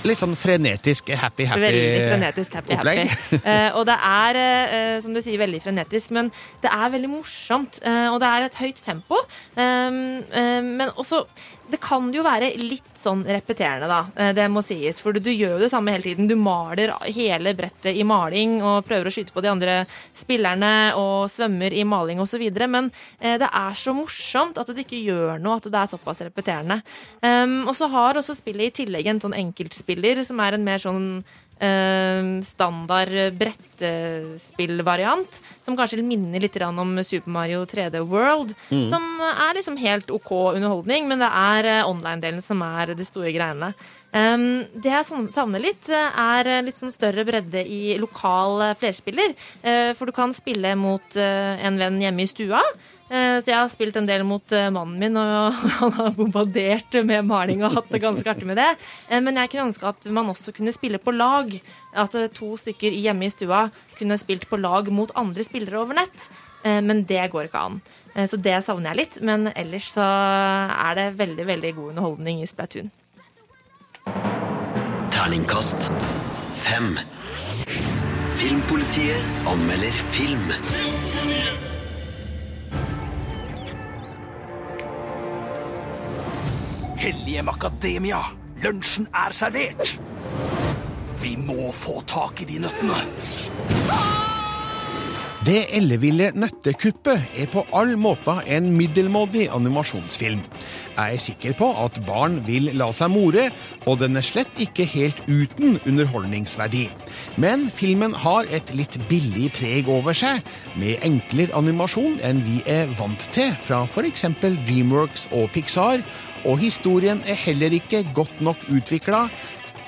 Litt 0.07 0.21
sånn 0.23 0.31
frenetisk 0.39 1.09
happy-happy 1.11 1.59
Veldig 1.61 1.97
frenetisk 2.07 2.55
happy 2.57 2.73
opplegg. 2.77 3.01
happy. 3.11 3.39
Eh, 3.49 3.75
og 3.77 3.83
det 3.85 3.95
er, 4.07 4.37
eh, 4.39 4.95
som 5.03 5.13
du 5.13 5.19
sier, 5.21 5.37
veldig 5.41 5.59
frenetisk, 5.61 6.13
men 6.15 6.31
det 6.63 6.71
er 6.71 6.93
veldig 6.95 7.09
morsomt. 7.11 7.81
eh, 7.83 8.07
og 8.09 8.17
det 8.23 8.29
er 8.29 8.47
et 8.47 8.57
høyt 8.61 8.79
tempo. 8.85 9.19
Um, 9.59 9.99
eh, 10.31 10.61
men 10.65 10.89
også 10.95 11.25
Det 11.69 11.77
kan 11.83 12.07
jo 12.13 12.23
være 12.25 12.49
litt 12.57 12.97
sånn 12.97 13.21
repeterende, 13.27 13.87
da. 13.89 13.99
eh, 14.17 14.31
det 14.37 14.47
må 14.49 14.63
sies. 14.65 14.99
For 15.03 15.13
du, 15.13 15.29
gjør 15.29 15.57
jo 15.57 15.63
det 15.63 15.71
samme 15.71 15.93
hele 15.93 16.07
tiden. 16.07 16.29
Du 16.29 16.35
maler 16.39 16.93
hele 17.13 17.53
brettet 17.57 17.97
i 17.97 18.05
maling 18.07 18.59
og 18.63 18.87
prøver 18.87 19.09
å 19.09 19.13
skyte 19.13 19.35
på 19.35 19.43
de 19.45 19.51
andre 19.51 19.75
spillerne 20.17 20.95
og 20.99 21.29
svømmer 21.31 21.75
i 21.75 21.85
maling 21.85 22.21
osv. 22.23 22.45
Men 22.65 22.89
eh, 23.19 23.37
det 23.41 23.49
er 23.49 23.77
så 23.77 23.93
morsomt 23.93 24.57
at 24.57 24.71
det 24.73 24.87
ikke 24.87 25.03
gjør 25.03 25.43
noe 25.43 25.59
at 25.59 25.69
det 25.69 25.81
er 25.81 25.91
såpass 25.93 26.23
repeterende. 26.25 26.81
Um, 27.21 27.67
og 27.67 27.75
så 27.77 27.89
har 27.91 28.17
også 28.17 28.37
spillet 28.37 28.71
i 28.71 28.83
tillegg 28.83 29.07
en 29.09 29.21
sånn 29.21 29.37
enkeltspiller 29.37 30.23
som 30.27 30.41
er 30.43 30.57
en 30.57 30.65
mer 30.65 30.81
sånn 30.81 31.07
standard 32.45 33.33
brettespillvariant, 33.35 35.41
som 35.61 35.75
kanskje 35.77 36.03
minner 36.03 36.39
litt 36.39 36.55
om 36.63 37.03
Super 37.03 37.29
Mario 37.31 37.65
3D 37.65 37.99
World, 38.07 38.55
Mm. 38.71 38.89
som 38.89 39.21
er 39.21 39.53
liksom 39.55 39.77
helt 39.77 40.09
OK 40.09 40.31
underholdning, 40.55 41.07
men 41.07 41.19
det 41.19 41.29
er 41.29 41.65
eh, 41.65 41.87
online-delen 41.87 42.41
som 42.41 42.61
er 42.61 42.93
det 42.95 43.07
store 43.07 43.31
greiene. 43.33 43.73
Um, 44.11 44.65
det 44.73 44.89
jeg 44.89 45.05
savner 45.31 45.61
litt, 45.61 45.87
eh, 45.89 46.11
er 46.17 46.47
eh, 46.47 46.61
litt 46.65 46.77
sånn 46.77 46.91
større 46.91 47.23
bredde 47.27 47.61
i 47.61 47.95
lokal 48.01 48.61
eh, 48.61 48.75
flerspiller. 48.79 49.35
Uh, 49.63 49.93
for 49.93 50.09
du 50.09 50.11
kan 50.11 50.33
spille 50.33 50.73
mot 50.75 51.15
uh, 51.15 51.53
en 51.61 51.77
venn 51.77 51.99
hjemme 52.01 52.25
i 52.25 52.29
stua. 52.29 52.61
Eh, 53.09 53.39
Så 53.41 53.49
jeg 53.49 53.57
har 53.57 53.69
spilt 53.73 53.95
en 53.97 54.05
del 54.05 54.23
mot 54.27 54.51
eh, 54.53 54.69
mannen 54.69 54.99
min, 55.01 55.17
og 55.17 55.53
han 55.79 55.93
har 55.97 56.11
bombardert 56.17 56.93
med 57.05 57.25
maling 57.25 57.63
og 57.65 57.73
hatt 57.79 57.89
det 57.89 58.03
ganske 58.03 58.29
artig 58.29 58.45
med 58.45 58.59
det. 58.61 58.69
Eh, 59.09 59.19
Men 59.19 59.39
jeg 59.41 59.49
kunne 59.49 59.69
ønske 59.71 59.89
at 59.89 60.05
man 60.13 60.29
også 60.29 60.53
kunne 60.55 60.73
spille 60.75 61.01
på 61.01 61.15
lag. 61.15 61.55
At 61.97 62.13
to 62.37 62.53
stykker 62.57 62.93
hjemme 62.93 63.25
i 63.25 63.33
stua 63.33 63.63
kunne 63.97 64.17
spilt 64.21 64.45
på 64.49 64.59
lag 64.61 64.91
mot 64.93 65.09
andre 65.17 65.43
spillere 65.43 65.81
over 65.81 65.97
nett. 65.97 66.29
Men 66.61 67.05
det 67.07 67.31
går 67.31 67.47
ikke 67.47 67.59
an. 67.63 67.77
Så 68.27 68.35
det 68.35 68.57
savner 68.65 68.91
jeg 68.91 68.99
litt. 68.99 69.17
Men 69.23 69.47
ellers 69.55 69.87
så 69.95 70.03
er 70.03 70.97
det 70.99 71.05
veldig, 71.17 71.45
veldig 71.47 71.71
god 71.77 71.89
underholdning 71.93 72.41
i 72.43 72.49
Splatoon. 72.51 72.91
Terningkast 75.15 75.87
fem. 76.59 76.99
Filmpolitiet 78.37 79.47
anmelder 79.49 79.97
film. 80.13 80.51
Hellige 86.99 87.43
Makademia, 87.47 88.17
lunsjen 88.63 89.05
er 89.15 89.31
servert. 89.31 89.93
Vi 91.21 91.37
må 91.39 91.69
få 91.71 92.01
tak 92.03 92.41
i 92.43 92.47
de 92.49 92.57
nøttene. 92.59 92.97
Det 95.47 95.61
elleville 95.71 96.33
nøttekuppet 96.35 97.31
er 97.39 97.47
på 97.53 97.63
all 97.71 97.93
måte 97.95 98.35
en 98.51 98.67
middelmådig 98.75 99.45
animasjonsfilm. 99.55 100.41
Jeg 100.97 101.15
er 101.15 101.21
sikker 101.23 101.55
på 101.55 101.69
at 101.79 101.95
barn 102.03 102.41
vil 102.43 102.73
la 102.75 102.89
seg 102.91 103.13
more, 103.13 103.45
og 103.87 104.01
den 104.01 104.19
er 104.19 104.25
slett 104.27 104.59
ikke 104.59 104.83
helt 104.91 105.21
uten 105.29 105.79
underholdningsverdi. 105.87 106.89
Men 107.39 107.69
filmen 107.71 108.11
har 108.25 108.51
et 108.51 108.73
litt 108.75 108.99
billig 109.07 109.53
preg 109.55 109.87
over 109.87 110.11
seg, 110.11 110.43
med 110.75 110.99
enklere 111.07 111.55
animasjon 111.55 112.19
enn 112.19 112.43
vi 112.43 112.59
er 112.67 112.91
vant 112.99 113.23
til 113.31 113.55
fra 113.63 113.85
f.eks. 113.87 114.27
Dreamworks 114.43 115.29
og 115.31 115.47
Pixar, 115.55 116.03
og 116.45 116.59
historien 116.61 117.23
er 117.27 117.39
heller 117.39 117.73
ikke 117.75 118.03
godt 118.15 118.41
nok 118.43 118.61
utvikla, 118.71 119.27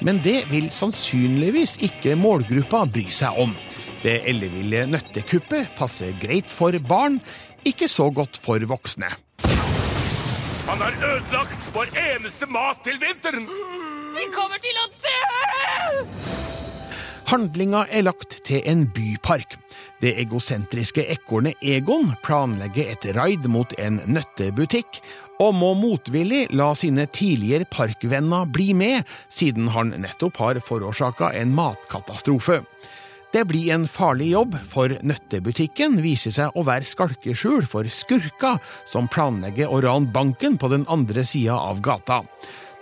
men 0.02 0.20
det 0.26 0.47
vil 0.49 0.72
sannsynligvis 0.74 1.78
ikke 1.86 2.18
målgruppa 2.18 2.86
bry 2.89 3.06
seg 3.14 3.38
om. 3.39 3.54
Det 4.02 4.22
elleville 4.30 4.88
nøttekuppet 4.89 5.76
passer 5.78 6.16
greit 6.22 6.49
for 6.49 6.74
barn, 6.89 7.20
ikke 7.68 7.88
så 7.91 8.10
godt 8.10 8.39
for 8.41 8.64
voksne. 8.66 9.12
Han 10.72 10.82
har 10.82 10.97
ødelagt 11.06 11.70
vår 11.76 11.89
eneste 11.99 12.47
mat 12.49 12.82
til 12.86 12.97
vinteren. 13.02 13.45
Vi 14.18 14.28
kommer 14.34 14.62
til 14.62 14.82
å 14.82 14.88
dø! 15.06 16.32
Handlinga 17.32 17.86
er 17.88 18.04
lagt 18.04 18.41
til 18.43 18.66
en 18.68 18.88
bypark. 18.91 19.54
Det 20.02 20.12
egosentriske 20.20 21.06
ekornet 21.14 21.62
Egon 21.64 22.10
planlegger 22.26 22.89
et 22.91 23.06
raid 23.16 23.45
mot 23.47 23.72
en 23.80 24.02
nøttebutikk, 24.04 24.99
og 25.42 25.56
må 25.58 25.74
motvillig 25.78 26.46
la 26.54 26.72
sine 26.78 27.08
tidligere 27.10 27.68
parkvenner 27.72 28.50
bli 28.54 28.72
med, 28.78 29.08
siden 29.34 29.72
han 29.74 29.96
nettopp 30.04 30.38
har 30.44 30.62
forårsaka 30.64 31.34
en 31.42 31.56
matkatastrofe. 31.58 32.62
Det 33.32 33.46
blir 33.48 33.70
en 33.72 33.86
farlig 33.88 34.34
jobb, 34.34 34.58
for 34.68 34.92
nøttebutikken 35.08 36.02
viser 36.04 36.34
seg 36.36 36.58
å 36.58 36.66
være 36.68 36.88
skalkeskjul 36.88 37.64
for 37.70 37.88
skurker 37.88 38.60
som 38.89 39.08
planlegger 39.12 39.72
å 39.72 39.80
rane 39.86 40.12
banken 40.12 40.60
på 40.60 40.68
den 40.74 40.84
andre 40.92 41.24
sida 41.28 41.56
av 41.56 41.80
gata. 41.84 42.26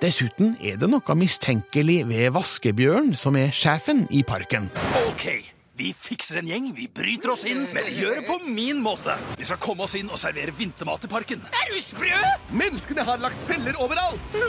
Dessuten 0.01 0.55
er 0.63 0.79
det 0.81 0.89
noe 0.89 1.15
mistenkelig 1.19 2.01
ved 2.09 2.33
Vaskebjørn, 2.33 3.13
som 3.19 3.37
er 3.37 3.53
sjefen 3.53 4.07
i 4.09 4.23
parken. 4.25 4.71
Ok, 5.05 5.27
vi 5.79 5.93
fikser 5.95 6.41
en 6.41 6.49
gjeng, 6.49 6.73
vi 6.75 6.89
bryter 6.91 7.31
oss 7.31 7.45
inn, 7.47 7.63
men 7.73 7.87
vi 7.87 8.01
gjør 8.01 8.19
det 8.19 8.25
på 8.27 8.39
min 8.43 8.81
måte. 8.83 9.15
Vi 9.39 9.47
skal 9.47 9.61
komme 9.63 9.87
oss 9.87 9.95
inn 9.95 10.11
og 10.11 10.19
servere 10.19 10.51
vintermat 10.55 11.07
i 11.07 11.11
parken. 11.11 11.45
Er 11.55 11.71
du 11.71 11.79
sprø? 11.83 12.11
Menneskene 12.51 13.07
har 13.07 13.21
lagt 13.23 13.47
feller 13.47 13.79
overalt. 13.79 14.39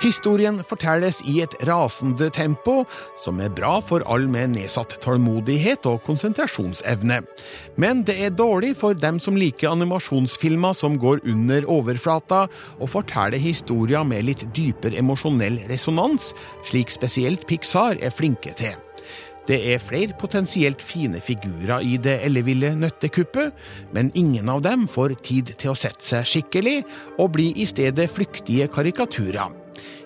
Historien 0.00 0.62
fortelles 0.64 1.18
i 1.28 1.42
et 1.44 1.54
rasende 1.68 2.30
tempo, 2.32 2.86
som 3.20 3.36
er 3.44 3.52
bra 3.52 3.74
for 3.84 4.00
all 4.08 4.24
med 4.32 4.54
nedsatt 4.54 4.96
tålmodighet 5.04 5.84
og 5.90 6.00
konsentrasjonsevne. 6.06 7.20
Men 7.76 8.00
det 8.08 8.16
er 8.16 8.32
dårlig 8.32 8.72
for 8.80 8.96
dem 8.96 9.20
som 9.20 9.36
liker 9.36 9.74
animasjonsfilmer 9.74 10.72
som 10.78 10.96
går 10.96 11.20
under 11.28 11.68
overflata 11.68 12.46
og 12.78 12.94
forteller 12.96 13.44
historier 13.44 14.08
med 14.08 14.24
litt 14.30 14.48
dypere 14.56 14.96
emosjonell 15.04 15.60
resonans, 15.68 16.32
slik 16.72 16.96
spesielt 16.96 17.44
Pixar 17.50 18.00
er 18.00 18.16
flinke 18.16 18.56
til. 18.56 18.80
Det 19.50 19.58
er 19.66 19.80
flere 19.82 20.14
potensielt 20.14 20.78
fine 20.78 21.18
figurer 21.18 21.82
i 21.82 21.96
det 21.98 22.20
elleville 22.22 22.68
nøttekuppet, 22.78 23.50
men 23.90 24.12
ingen 24.14 24.46
av 24.52 24.60
dem 24.62 24.84
får 24.86 25.16
tid 25.26 25.50
til 25.58 25.72
å 25.72 25.78
sette 25.78 26.06
seg 26.06 26.28
skikkelig, 26.30 26.76
og 27.18 27.32
blir 27.34 27.58
i 27.58 27.66
stedet 27.66 28.06
flyktige 28.14 28.68
karikaturer. 28.70 29.50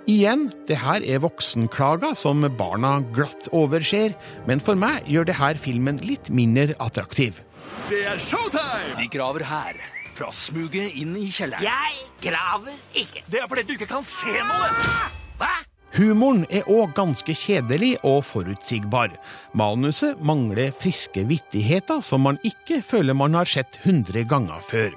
Igjen, 0.09 0.47
det 0.65 0.79
her 0.81 1.05
er 1.05 1.21
voksenklager 1.21 2.17
som 2.17 2.41
barna 2.57 2.95
glatt 3.13 3.51
overser, 3.53 4.17
men 4.49 4.65
for 4.65 4.81
meg 4.81 5.05
gjør 5.13 5.29
det 5.29 5.37
her 5.37 5.61
filmen 5.61 6.01
litt 6.01 6.33
mindre 6.33 6.79
attraktiv. 6.81 7.43
Det 7.91 8.01
er 8.15 8.25
showtime! 8.25 8.97
Vi 9.03 9.11
graver 9.13 9.45
her. 9.51 9.77
Fra 10.15 10.31
smuget 10.33 10.97
inn 10.97 11.13
i 11.21 11.27
kjelleren. 11.29 11.69
Jeg 11.69 12.09
graver 12.31 12.81
ikke. 12.97 13.27
Det 13.29 13.45
er 13.45 13.49
fordi 13.51 13.69
du 13.69 13.77
ikke 13.77 13.93
kan 13.93 14.05
se 14.09 14.41
noe. 14.41 14.73
Hva? 15.37 15.53
Humoren 15.95 16.43
er 16.51 16.67
òg 16.67 16.91
ganske 16.97 17.37
kjedelig 17.39 17.93
og 18.03 18.25
forutsigbar. 18.27 19.13
Manuset 19.55 20.19
mangler 20.19 20.73
friske 20.75 21.23
vittigheter 21.29 22.01
som 22.03 22.25
man 22.27 22.41
ikke 22.43 22.81
føler 22.83 23.15
man 23.15 23.37
har 23.39 23.47
sett 23.47 23.79
hundre 23.85 24.25
ganger 24.27 24.59
før. 24.59 24.97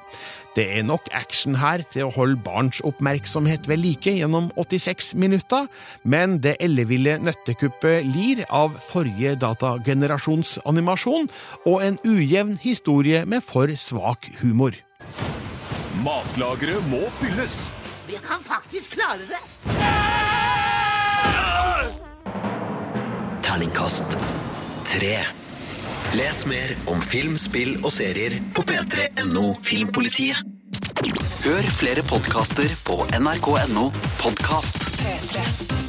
Det 0.58 0.66
er 0.80 0.88
nok 0.90 1.06
action 1.14 1.60
her 1.62 1.84
til 1.86 2.08
å 2.08 2.14
holde 2.16 2.42
barns 2.42 2.80
oppmerksomhet 2.82 3.70
ved 3.70 3.78
like 3.84 4.10
gjennom 4.10 4.50
86 4.58 5.12
minutter, 5.22 5.68
men 6.02 6.40
det 6.42 6.56
elleville 6.66 7.20
nøttekuppet 7.22 8.08
lir 8.10 8.42
av 8.50 8.74
forrige 8.90 9.36
datagenerasjons 9.38 10.58
animasjon 10.66 11.30
og 11.70 11.86
en 11.86 12.02
ujevn 12.02 12.58
historie 12.64 13.22
med 13.30 13.46
for 13.46 13.70
svak 13.78 14.32
humor. 14.42 14.74
Matlageret 16.02 16.90
må 16.90 17.06
fylles. 17.22 17.68
Vi 18.10 18.18
kan 18.26 18.42
faktisk 18.42 18.98
klare 18.98 19.30
det. 19.30 20.67
Terningkast 23.46 24.18
tre. 24.88 25.16
Les 26.18 26.46
mer 26.48 26.76
om 26.88 27.02
film, 27.04 27.36
spill 27.42 27.76
og 27.84 27.92
serier 27.94 28.40
på 28.56 28.64
p3.no 28.68 29.50
Filmpolitiet. 29.66 30.40
Hør 31.48 31.68
flere 31.80 32.04
podkaster 32.08 32.72
på 32.88 33.04
nrk.no 33.20 33.90
podkast. 34.22 34.82
P3. 35.02 35.87